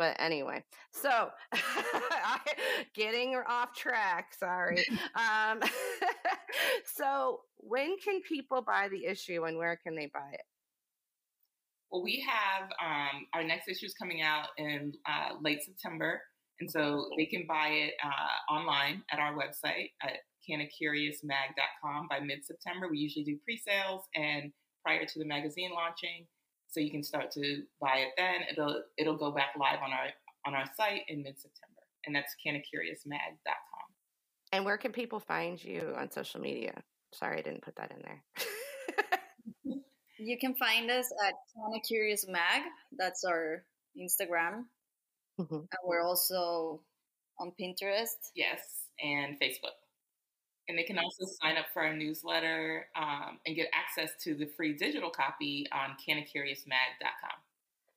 But 0.00 0.16
anyway, 0.18 0.64
so 0.92 1.28
getting 2.94 3.36
off 3.46 3.74
track. 3.74 4.32
Sorry. 4.38 4.82
um, 5.14 5.60
so, 6.84 7.40
when 7.58 7.98
can 7.98 8.22
people 8.22 8.62
buy 8.62 8.88
the 8.88 9.04
issue 9.04 9.44
and 9.44 9.58
where 9.58 9.76
can 9.76 9.94
they 9.94 10.06
buy 10.06 10.30
it? 10.32 10.40
Well, 11.90 12.02
we 12.02 12.24
have 12.28 12.70
um, 12.80 13.26
our 13.34 13.42
next 13.42 13.68
issue 13.68 13.86
is 13.86 13.94
coming 13.94 14.22
out 14.22 14.48
in 14.58 14.92
uh, 15.06 15.34
late 15.40 15.62
September. 15.64 16.20
And 16.60 16.70
so 16.70 17.08
they 17.16 17.24
can 17.24 17.46
buy 17.48 17.68
it 17.68 17.94
uh, 18.04 18.52
online 18.52 19.02
at 19.10 19.18
our 19.18 19.32
website 19.32 19.90
at 20.02 20.18
cannacuriousmag.com 20.48 22.06
by 22.08 22.20
mid 22.20 22.44
September. 22.44 22.88
We 22.90 22.98
usually 22.98 23.24
do 23.24 23.38
pre 23.44 23.56
sales 23.56 24.02
and 24.14 24.52
prior 24.84 25.06
to 25.06 25.18
the 25.18 25.24
magazine 25.24 25.70
launching 25.74 26.26
so 26.68 26.80
you 26.80 26.90
can 26.90 27.02
start 27.02 27.30
to 27.32 27.62
buy 27.80 28.04
it 28.06 28.10
then. 28.16 28.42
It'll 28.50 28.82
it'll 28.98 29.16
go 29.16 29.32
back 29.32 29.54
live 29.58 29.78
on 29.82 29.90
our 29.90 30.08
on 30.46 30.54
our 30.54 30.66
site 30.76 31.02
in 31.08 31.22
mid 31.22 31.40
September, 31.40 31.80
and 32.06 32.14
that's 32.14 32.34
cannacuriousmag.com. 32.46 33.86
And 34.52 34.64
where 34.64 34.78
can 34.78 34.92
people 34.92 35.18
find 35.18 35.62
you 35.62 35.94
on 35.96 36.10
social 36.10 36.40
media? 36.40 36.82
Sorry, 37.14 37.38
I 37.38 37.42
didn't 37.42 37.62
put 37.62 37.76
that 37.76 37.90
in 37.90 38.02
there. 38.02 38.22
you 40.20 40.38
can 40.38 40.54
find 40.54 40.90
us 40.90 41.06
at 41.26 41.34
Canna 41.54 41.80
Curious 41.80 42.26
Mag. 42.28 42.62
That's 42.96 43.24
our 43.24 43.64
Instagram, 43.98 44.64
mm-hmm. 45.40 45.54
and 45.54 45.80
we're 45.84 46.02
also 46.02 46.80
on 47.38 47.52
Pinterest. 47.60 48.30
Yes, 48.34 48.60
and 49.02 49.38
Facebook. 49.40 49.76
And 50.68 50.78
they 50.78 50.84
can 50.84 50.98
also 50.98 51.24
sign 51.42 51.56
up 51.56 51.66
for 51.72 51.82
our 51.82 51.94
newsletter 51.94 52.86
um, 52.94 53.38
and 53.44 53.56
get 53.56 53.68
access 53.74 54.12
to 54.22 54.36
the 54.36 54.46
free 54.56 54.74
digital 54.74 55.10
copy 55.10 55.66
on 55.72 55.96
cannacuriousmag.com. 55.96 57.40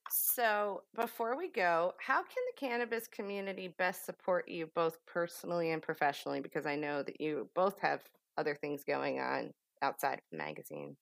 So, 0.09 0.83
before 0.95 1.38
we 1.38 1.49
go, 1.49 1.93
how 1.99 2.23
can 2.23 2.43
the 2.55 2.67
cannabis 2.67 3.07
community 3.07 3.67
best 3.67 4.05
support 4.05 4.47
you 4.47 4.69
both 4.73 4.97
personally 5.05 5.71
and 5.71 5.81
professionally? 5.81 6.39
Because 6.39 6.65
I 6.65 6.75
know 6.75 7.03
that 7.03 7.21
you 7.21 7.49
both 7.53 7.79
have 7.79 8.01
other 8.38 8.55
things 8.55 8.83
going 8.83 9.19
on 9.19 9.51
outside 9.81 10.15
of 10.15 10.23
the 10.31 10.38
magazine. 10.38 10.95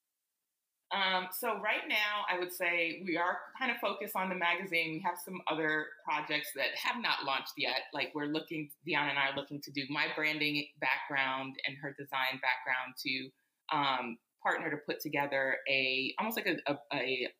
Um, 0.91 1.27
so 1.31 1.53
right 1.61 1.87
now, 1.87 2.25
I 2.29 2.37
would 2.37 2.51
say 2.51 3.01
we 3.05 3.15
are 3.15 3.39
kind 3.57 3.71
of 3.71 3.77
focused 3.77 4.15
on 4.15 4.27
the 4.27 4.35
magazine. 4.35 4.91
We 4.91 4.99
have 5.05 5.17
some 5.23 5.39
other 5.49 5.87
projects 6.03 6.49
that 6.55 6.75
have 6.75 7.01
not 7.01 7.23
launched 7.25 7.53
yet. 7.57 7.83
Like 7.93 8.11
we're 8.13 8.25
looking, 8.25 8.69
Dion 8.85 9.07
and 9.07 9.17
I 9.17 9.29
are 9.29 9.35
looking 9.35 9.61
to 9.61 9.71
do 9.71 9.83
my 9.89 10.07
branding 10.15 10.65
background 10.81 11.55
and 11.65 11.77
her 11.81 11.95
design 11.97 12.41
background 12.41 12.95
to 13.05 13.29
um, 13.75 14.17
partner 14.43 14.69
to 14.69 14.77
put 14.77 14.99
together 14.99 15.57
a 15.69 16.13
almost 16.19 16.37
like 16.37 16.47
a 16.47 16.71
a, 16.71 16.77
a, 16.93 17.31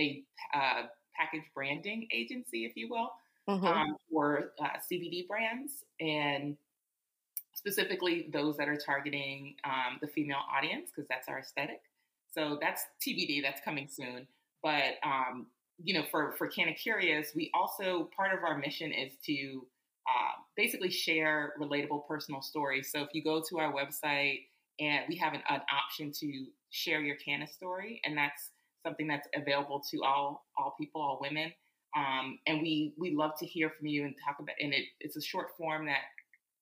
a, 0.00 0.24
uh, 0.54 0.82
package 1.14 1.44
branding 1.54 2.08
agency, 2.12 2.64
if 2.64 2.72
you 2.76 2.88
will, 2.88 3.10
mm-hmm. 3.48 3.64
um, 3.64 3.96
for 4.10 4.52
uh, 4.60 4.78
CBD 4.90 5.28
brands 5.28 5.84
and 6.00 6.56
specifically 7.54 8.28
those 8.32 8.56
that 8.56 8.68
are 8.68 8.76
targeting 8.76 9.54
um, 9.64 9.98
the 10.00 10.06
female 10.06 10.42
audience 10.54 10.90
because 10.94 11.06
that's 11.08 11.28
our 11.28 11.38
aesthetic. 11.38 11.80
So 12.36 12.58
that's 12.60 12.82
TBD. 13.06 13.42
That's 13.42 13.60
coming 13.64 13.88
soon. 13.88 14.26
But 14.62 14.94
um, 15.04 15.46
you 15.82 15.94
know, 15.94 16.04
for 16.10 16.32
for 16.36 16.48
Canna 16.48 16.74
Curious, 16.74 17.32
we 17.34 17.50
also 17.54 18.08
part 18.16 18.32
of 18.36 18.44
our 18.44 18.58
mission 18.58 18.92
is 18.92 19.12
to 19.26 19.66
uh, 20.08 20.32
basically 20.56 20.90
share 20.90 21.54
relatable 21.60 22.06
personal 22.06 22.42
stories. 22.42 22.90
So 22.92 23.02
if 23.02 23.08
you 23.12 23.22
go 23.22 23.42
to 23.48 23.58
our 23.58 23.72
website 23.72 24.40
and 24.80 25.04
we 25.08 25.16
have 25.16 25.32
an, 25.32 25.42
an 25.48 25.60
option 25.72 26.12
to 26.20 26.46
share 26.70 27.00
your 27.00 27.16
Canna 27.16 27.46
story, 27.46 28.00
and 28.04 28.16
that's 28.16 28.50
something 28.86 29.06
that's 29.06 29.28
available 29.34 29.82
to 29.90 30.02
all 30.04 30.46
all 30.58 30.74
people, 30.78 31.00
all 31.00 31.18
women. 31.20 31.52
Um, 31.96 32.38
and 32.46 32.60
we 32.60 32.94
we 32.98 33.14
love 33.14 33.32
to 33.38 33.46
hear 33.46 33.70
from 33.70 33.86
you 33.86 34.04
and 34.04 34.14
talk 34.24 34.36
about. 34.40 34.56
And 34.60 34.74
it, 34.74 34.84
it's 35.00 35.16
a 35.16 35.22
short 35.22 35.48
form 35.56 35.86
that 35.86 36.02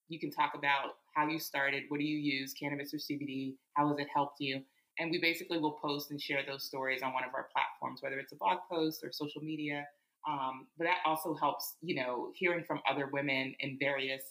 you 0.09 0.21
can 0.21 0.31
talk 0.31 0.53
about 0.55 0.97
how 1.15 1.27
you 1.27 1.39
started, 1.39 1.85
what 1.89 1.99
do 1.99 2.05
you 2.05 2.19
use, 2.19 2.53
cannabis 2.53 2.93
or 2.93 2.99
CBD, 2.99 3.55
how 3.75 3.89
has 3.89 3.99
it 3.99 4.09
helped 4.15 4.37
you, 4.41 4.63
and 4.99 5.11
we 5.11 5.19
basically 5.19 5.59
will 5.59 5.79
post 5.83 6.11
and 6.11 6.21
share 6.21 6.41
those 6.47 6.65
stories 6.65 7.03
on 7.03 7.13
one 7.13 7.25
of 7.25 7.35
our 7.35 7.49
platforms, 7.53 8.03
whether 8.03 8.19
it's 8.19 8.33
a 8.33 8.37
blog 8.37 8.59
post 8.71 9.03
or 9.03 9.11
social 9.13 9.43
media. 9.43 9.85
Um, 10.29 10.67
but 10.79 10.85
that 10.85 10.99
also 11.05 11.35
helps, 11.35 11.75
you 11.81 11.97
know, 11.97 12.31
hearing 12.35 12.65
from 12.65 12.81
other 12.89 13.09
women 13.13 13.55
in 13.61 13.77
various 13.81 14.23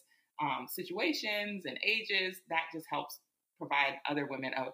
um, 0.42 0.68
situations 0.70 1.66
and 1.66 1.78
ages. 1.84 2.38
That 2.50 2.64
just 2.74 2.86
helps 2.90 3.20
provide 3.58 3.96
other 4.10 4.28
women 4.30 4.52
a, 4.58 4.68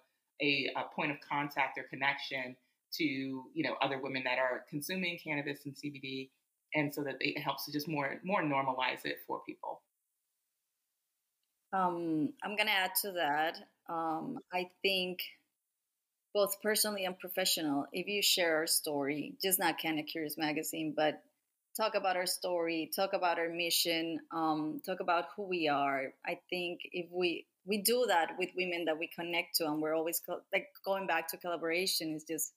a, 0.43 0.71
a, 0.77 0.95
point 0.95 1.11
of 1.11 1.17
contact 1.27 1.77
or 1.77 1.83
connection 1.89 2.55
to, 2.93 3.03
you 3.03 3.63
know, 3.63 3.75
other 3.81 3.99
women 4.01 4.23
that 4.25 4.37
are 4.37 4.63
consuming 4.69 5.17
cannabis 5.23 5.59
and 5.65 5.75
CBD, 5.75 6.29
and 6.75 6.93
so 6.93 7.03
that 7.03 7.15
it 7.19 7.39
helps 7.41 7.65
to 7.65 7.71
just 7.71 7.87
more 7.87 8.19
more 8.23 8.43
normalize 8.43 9.03
it 9.05 9.17
for 9.25 9.41
people. 9.47 9.81
Um, 11.73 12.33
I'm 12.43 12.55
gonna 12.55 12.71
add 12.71 12.91
to 13.01 13.11
that. 13.13 13.57
Um, 13.89 14.37
I 14.53 14.69
think 14.81 15.19
both 16.33 16.61
personally 16.61 17.05
and 17.05 17.17
professional, 17.17 17.85
if 17.91 18.07
you 18.07 18.21
share 18.21 18.57
our 18.57 18.67
story, 18.67 19.35
just 19.41 19.59
not 19.59 19.79
Canna 19.79 20.03
Curious 20.03 20.37
Magazine, 20.37 20.93
but 20.95 21.21
talk 21.75 21.95
about 21.95 22.15
our 22.17 22.25
story, 22.25 22.89
talk 22.95 23.13
about 23.13 23.39
our 23.39 23.49
mission, 23.49 24.19
um, 24.31 24.81
talk 24.85 24.99
about 24.99 25.25
who 25.35 25.43
we 25.43 25.67
are. 25.67 26.13
I 26.25 26.39
think 26.49 26.81
if 26.91 27.07
we 27.11 27.45
we 27.65 27.81
do 27.81 28.05
that 28.07 28.31
with 28.39 28.49
women 28.55 28.85
that 28.85 28.97
we 28.97 29.07
connect 29.07 29.55
to, 29.57 29.65
and 29.65 29.81
we're 29.81 29.95
always 29.95 30.21
co- 30.25 30.41
like 30.53 30.67
going 30.85 31.07
back 31.07 31.29
to 31.29 31.37
collaboration 31.37 32.15
is 32.15 32.23
just. 32.23 32.53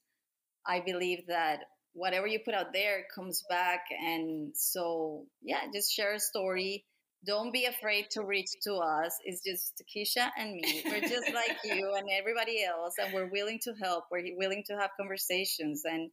I 0.67 0.81
believe 0.81 1.27
that 1.29 1.61
whatever 1.95 2.27
you 2.27 2.39
put 2.39 2.55
out 2.55 2.73
there 2.73 3.05
comes 3.15 3.43
back, 3.49 3.87
and 3.91 4.53
so 4.55 5.27
yeah, 5.43 5.63
just 5.73 5.93
share 5.93 6.15
a 6.15 6.21
story 6.21 6.85
don't 7.27 7.53
be 7.53 7.67
afraid 7.67 8.07
to 8.13 8.23
reach 8.23 8.51
to 8.65 8.75
us. 8.77 9.17
It's 9.25 9.43
just 9.43 9.83
Keisha 9.95 10.31
and 10.39 10.53
me. 10.53 10.83
We're 10.85 11.01
just 11.01 11.33
like 11.35 11.59
you 11.65 11.95
and 11.95 12.09
everybody 12.19 12.65
else, 12.65 12.95
and 12.99 13.13
we're 13.13 13.31
willing 13.31 13.59
to 13.65 13.75
help. 13.75 14.05
We're 14.11 14.37
willing 14.37 14.65
to 14.69 14.77
have 14.77 14.91
conversations, 14.99 15.83
and 15.85 16.11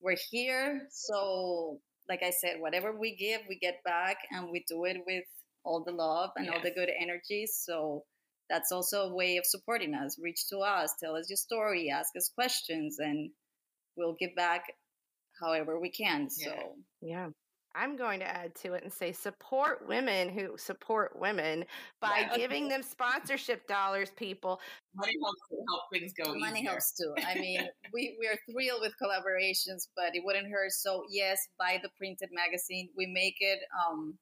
we're 0.00 0.16
here. 0.30 0.88
So, 0.90 1.78
like 2.08 2.22
I 2.22 2.30
said, 2.30 2.56
whatever 2.58 2.98
we 2.98 3.14
give, 3.14 3.42
we 3.48 3.58
get 3.58 3.84
back, 3.84 4.16
and 4.30 4.50
we 4.50 4.64
do 4.68 4.84
it 4.84 4.98
with 5.06 5.24
all 5.64 5.84
the 5.84 5.92
love 5.92 6.30
and 6.36 6.46
yes. 6.46 6.56
all 6.56 6.62
the 6.62 6.72
good 6.72 6.90
energies. 6.98 7.60
So, 7.64 8.04
that's 8.50 8.72
also 8.72 9.02
a 9.02 9.14
way 9.14 9.36
of 9.36 9.46
supporting 9.46 9.94
us. 9.94 10.18
Reach 10.20 10.48
to 10.48 10.58
us, 10.58 10.94
tell 11.02 11.14
us 11.14 11.30
your 11.30 11.36
story, 11.36 11.88
ask 11.90 12.16
us 12.16 12.30
questions, 12.34 12.98
and 12.98 13.30
we'll 13.96 14.16
give 14.18 14.34
back 14.34 14.64
however 15.40 15.78
we 15.78 15.90
can. 15.90 16.28
So, 16.28 16.74
yeah. 17.00 17.28
I'm 17.74 17.96
going 17.96 18.20
to 18.20 18.26
add 18.26 18.54
to 18.56 18.74
it 18.74 18.82
and 18.82 18.92
say 18.92 19.12
support 19.12 19.86
women 19.86 20.28
who 20.28 20.56
support 20.56 21.18
women 21.18 21.64
by 22.00 22.20
yeah, 22.20 22.32
okay. 22.32 22.40
giving 22.40 22.68
them 22.68 22.82
sponsorship 22.82 23.66
dollars, 23.66 24.10
people. 24.10 24.60
Money 24.94 25.14
helps 25.22 25.40
help 25.68 25.82
things 25.92 26.12
go. 26.12 26.34
Money 26.34 26.60
easier. 26.60 26.70
helps 26.70 26.92
too. 26.92 27.14
I 27.26 27.34
mean, 27.38 27.66
we, 27.92 28.16
we 28.20 28.26
are 28.28 28.38
thrilled 28.50 28.82
with 28.82 28.92
collaborations, 29.02 29.88
but 29.96 30.14
it 30.14 30.22
wouldn't 30.24 30.50
hurt. 30.50 30.72
So 30.72 31.04
yes, 31.10 31.48
buy 31.58 31.80
the 31.82 31.90
printed 31.98 32.30
magazine. 32.32 32.88
We 32.96 33.06
make 33.06 33.36
it 33.40 33.60
um, 33.88 34.18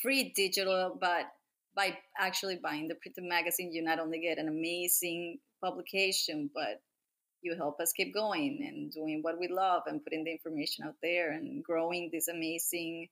free 0.00 0.32
digital, 0.34 0.96
but 1.00 1.26
by 1.74 1.96
actually 2.18 2.58
buying 2.62 2.88
the 2.88 2.96
printed 2.96 3.24
magazine, 3.24 3.72
you 3.72 3.82
not 3.82 3.98
only 3.98 4.20
get 4.20 4.38
an 4.38 4.48
amazing 4.48 5.38
publication, 5.62 6.50
but 6.54 6.80
you 7.42 7.54
help 7.56 7.80
us 7.80 7.92
keep 7.92 8.12
going 8.14 8.64
and 8.66 8.92
doing 8.92 9.20
what 9.22 9.38
we 9.38 9.48
love 9.48 9.82
and 9.86 10.02
putting 10.02 10.24
the 10.24 10.30
information 10.30 10.84
out 10.84 10.96
there 11.02 11.32
and 11.32 11.62
growing 11.62 12.10
this 12.12 12.28
amazing 12.28 13.08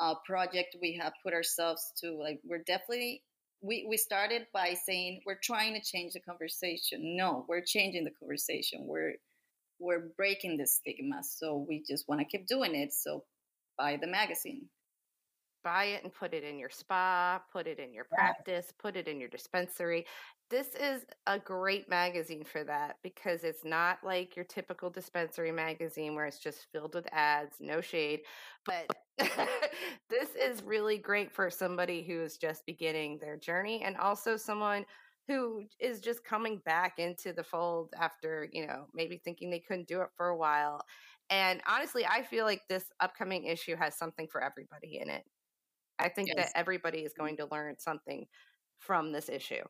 uh, 0.00 0.14
project 0.24 0.76
we 0.80 0.98
have 1.00 1.12
put 1.22 1.34
ourselves 1.34 1.92
to 2.00 2.12
like 2.12 2.40
we're 2.44 2.62
definitely 2.66 3.22
we, 3.60 3.86
we 3.88 3.96
started 3.96 4.46
by 4.52 4.74
saying 4.74 5.20
we're 5.26 5.38
trying 5.42 5.74
to 5.74 5.80
change 5.80 6.12
the 6.12 6.20
conversation. 6.20 7.16
No 7.16 7.44
we're 7.48 7.62
changing 7.62 8.04
the 8.04 8.12
conversation. 8.12 8.86
We're 8.86 9.14
we're 9.80 10.10
breaking 10.16 10.56
the 10.56 10.66
stigma. 10.66 11.22
So 11.22 11.64
we 11.68 11.82
just 11.86 12.08
want 12.08 12.20
to 12.20 12.24
keep 12.24 12.46
doing 12.46 12.74
it. 12.74 12.92
So 12.92 13.24
buy 13.76 13.96
the 13.96 14.06
magazine 14.06 14.68
buy 15.62 15.84
it 15.84 16.04
and 16.04 16.12
put 16.12 16.34
it 16.34 16.44
in 16.44 16.58
your 16.58 16.70
spa, 16.70 17.40
put 17.52 17.66
it 17.66 17.78
in 17.78 17.92
your 17.92 18.04
practice, 18.04 18.72
put 18.78 18.96
it 18.96 19.08
in 19.08 19.20
your 19.20 19.28
dispensary. 19.28 20.06
This 20.50 20.68
is 20.74 21.04
a 21.26 21.38
great 21.38 21.88
magazine 21.90 22.44
for 22.44 22.64
that 22.64 22.96
because 23.02 23.44
it's 23.44 23.64
not 23.64 23.98
like 24.02 24.34
your 24.34 24.46
typical 24.46 24.88
dispensary 24.88 25.52
magazine 25.52 26.14
where 26.14 26.26
it's 26.26 26.38
just 26.38 26.66
filled 26.72 26.94
with 26.94 27.06
ads, 27.12 27.56
no 27.60 27.80
shade. 27.80 28.20
But 28.64 28.86
this 30.08 30.30
is 30.40 30.62
really 30.62 30.98
great 30.98 31.30
for 31.30 31.50
somebody 31.50 32.02
who 32.02 32.22
is 32.22 32.38
just 32.38 32.64
beginning 32.64 33.18
their 33.18 33.36
journey 33.36 33.82
and 33.84 33.96
also 33.96 34.36
someone 34.36 34.86
who 35.26 35.64
is 35.78 36.00
just 36.00 36.24
coming 36.24 36.60
back 36.64 36.98
into 36.98 37.34
the 37.34 37.44
fold 37.44 37.92
after, 38.00 38.48
you 38.52 38.66
know, 38.66 38.86
maybe 38.94 39.20
thinking 39.22 39.50
they 39.50 39.60
couldn't 39.60 39.86
do 39.86 40.00
it 40.00 40.08
for 40.16 40.28
a 40.28 40.36
while. 40.36 40.80
And 41.30 41.60
honestly, 41.66 42.06
I 42.06 42.22
feel 42.22 42.46
like 42.46 42.62
this 42.68 42.84
upcoming 43.00 43.44
issue 43.44 43.76
has 43.76 43.96
something 43.96 44.26
for 44.28 44.42
everybody 44.42 44.98
in 44.98 45.10
it. 45.10 45.24
I 45.98 46.08
think 46.08 46.28
yes. 46.28 46.36
that 46.36 46.58
everybody 46.58 47.00
is 47.00 47.12
going 47.12 47.36
to 47.38 47.48
learn 47.50 47.76
something 47.78 48.26
from 48.78 49.12
this 49.12 49.28
issue. 49.28 49.62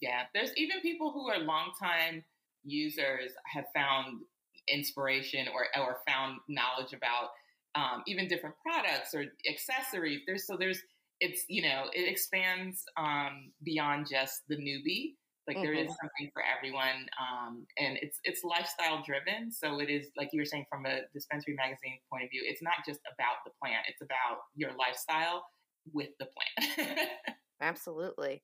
Yeah, 0.00 0.22
there's 0.34 0.52
even 0.56 0.80
people 0.80 1.12
who 1.12 1.28
are 1.28 1.38
longtime 1.38 2.24
users 2.64 3.32
have 3.46 3.64
found 3.74 4.20
inspiration 4.68 5.46
or 5.48 5.66
or 5.80 5.98
found 6.06 6.38
knowledge 6.48 6.92
about 6.92 7.30
um, 7.74 8.02
even 8.06 8.28
different 8.28 8.54
products 8.64 9.14
or 9.14 9.24
accessories. 9.48 10.20
There's 10.26 10.46
so 10.46 10.56
there's 10.56 10.80
it's 11.20 11.44
you 11.48 11.62
know 11.62 11.86
it 11.92 12.08
expands 12.08 12.84
um, 12.96 13.52
beyond 13.62 14.06
just 14.10 14.42
the 14.48 14.56
newbie. 14.56 15.14
Like 15.48 15.56
mm-hmm. 15.56 15.64
there 15.64 15.72
is 15.72 15.88
mm-hmm. 15.88 16.04
something 16.04 16.28
for 16.34 16.44
everyone, 16.44 17.08
um, 17.16 17.64
and 17.78 17.96
it's 18.02 18.20
it's 18.22 18.44
lifestyle 18.44 19.02
driven. 19.02 19.50
So 19.50 19.80
it 19.80 19.88
is 19.88 20.12
like 20.14 20.28
you 20.32 20.42
were 20.42 20.44
saying 20.44 20.66
from 20.68 20.84
a 20.84 21.08
dispensary 21.14 21.56
magazine 21.56 21.96
point 22.12 22.24
of 22.24 22.30
view. 22.30 22.44
It's 22.44 22.60
not 22.60 22.84
just 22.86 23.00
about 23.08 23.40
the 23.48 23.52
plant; 23.56 23.88
it's 23.88 24.02
about 24.04 24.44
your 24.54 24.76
lifestyle 24.76 25.48
with 25.94 26.10
the 26.20 26.28
plant. 26.28 27.08
Absolutely, 27.62 28.42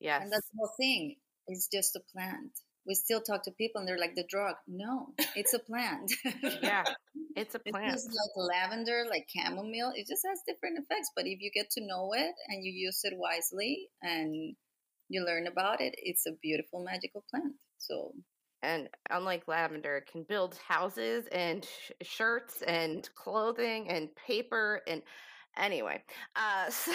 yes. 0.00 0.22
And 0.22 0.32
that's 0.32 0.48
the 0.48 0.56
whole 0.56 0.72
thing. 0.80 1.16
It's 1.46 1.68
just 1.68 1.94
a 1.94 2.00
plant. 2.10 2.56
We 2.86 2.94
still 2.94 3.20
talk 3.20 3.44
to 3.44 3.50
people, 3.50 3.80
and 3.80 3.86
they're 3.86 4.00
like, 4.00 4.14
"The 4.16 4.24
drug? 4.26 4.56
No, 4.66 5.12
it's 5.36 5.52
a 5.52 5.58
plant." 5.58 6.10
yeah, 6.62 6.84
it's 7.36 7.54
a 7.54 7.58
plant. 7.60 7.92
It's 7.92 8.08
like 8.08 8.48
lavender, 8.48 9.04
like 9.10 9.28
chamomile. 9.28 9.92
It 9.94 10.08
just 10.08 10.24
has 10.24 10.40
different 10.48 10.78
effects. 10.78 11.12
But 11.14 11.26
if 11.26 11.42
you 11.42 11.50
get 11.52 11.68
to 11.72 11.84
know 11.84 12.14
it 12.16 12.32
and 12.48 12.64
you 12.64 12.72
use 12.72 13.00
it 13.04 13.12
wisely 13.14 13.90
and 14.00 14.56
you 15.08 15.24
learn 15.24 15.46
about 15.46 15.80
it. 15.80 15.94
It's 15.98 16.26
a 16.26 16.32
beautiful, 16.42 16.84
magical 16.84 17.24
plant. 17.30 17.54
So, 17.78 18.12
and 18.62 18.88
unlike 19.10 19.46
lavender, 19.46 19.98
it 19.98 20.10
can 20.10 20.24
build 20.24 20.58
houses 20.66 21.26
and 21.32 21.64
sh- 21.64 21.92
shirts 22.02 22.62
and 22.62 23.08
clothing 23.14 23.88
and 23.88 24.14
paper 24.16 24.82
and 24.86 25.02
anyway 25.56 26.02
uh, 26.36 26.68
so 26.70 26.92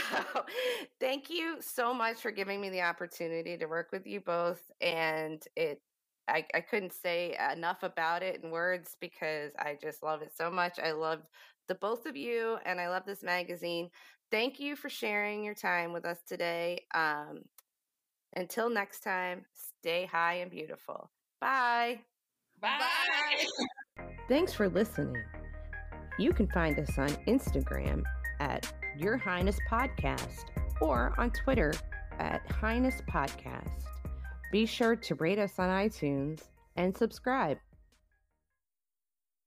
thank 1.00 1.30
you 1.30 1.58
so 1.60 1.94
much 1.94 2.18
for 2.18 2.32
giving 2.32 2.62
me 2.62 2.70
the 2.70 2.82
opportunity 2.82 3.58
to 3.58 3.66
work 3.66 3.90
with 3.92 4.06
you 4.06 4.20
both 4.20 4.62
and 4.82 5.44
it 5.56 5.82
I, 6.28 6.46
I 6.54 6.62
couldn't 6.62 6.94
say 6.94 7.36
enough 7.52 7.84
about 7.84 8.24
it 8.24 8.42
in 8.44 8.52
words 8.52 8.96
because 9.02 9.52
i 9.58 9.78
just 9.82 10.04
love 10.04 10.22
it 10.22 10.32
so 10.36 10.52
much 10.52 10.80
i 10.80 10.92
love 10.92 11.22
the 11.68 11.76
both 11.76 12.06
of 12.06 12.16
you 12.16 12.58
and 12.66 12.80
i 12.80 12.88
love 12.88 13.04
this 13.06 13.24
magazine 13.24 13.90
thank 14.30 14.60
you 14.60 14.76
for 14.76 14.90
sharing 14.90 15.44
your 15.44 15.56
time 15.56 15.92
with 15.92 16.06
us 16.06 16.20
today 16.28 16.86
um, 16.94 17.40
until 18.34 18.70
next 18.70 19.02
time, 19.02 19.46
stay 19.54 20.06
high 20.06 20.36
and 20.36 20.52
beautiful. 20.52 21.10
Bye. 21.40 22.00
Bye. 22.62 22.80
Thanks 24.28 24.54
for 24.54 24.70
listening. 24.70 25.22
You 26.20 26.34
can 26.34 26.48
find 26.48 26.78
us 26.80 26.98
on 26.98 27.10
Instagram 27.28 28.04
at 28.40 28.72
Your 28.98 29.18
Highness 29.18 29.58
Podcast 29.70 30.46
or 30.82 31.14
on 31.18 31.32
Twitter 31.32 31.74
at 32.20 32.50
Highness 32.52 33.02
Podcast. 33.10 33.84
Be 34.52 34.66
sure 34.66 34.96
to 34.96 35.16
rate 35.16 35.40
us 35.40 35.58
on 35.58 35.70
iTunes 35.70 36.42
and 36.76 36.96
subscribe. 36.96 37.58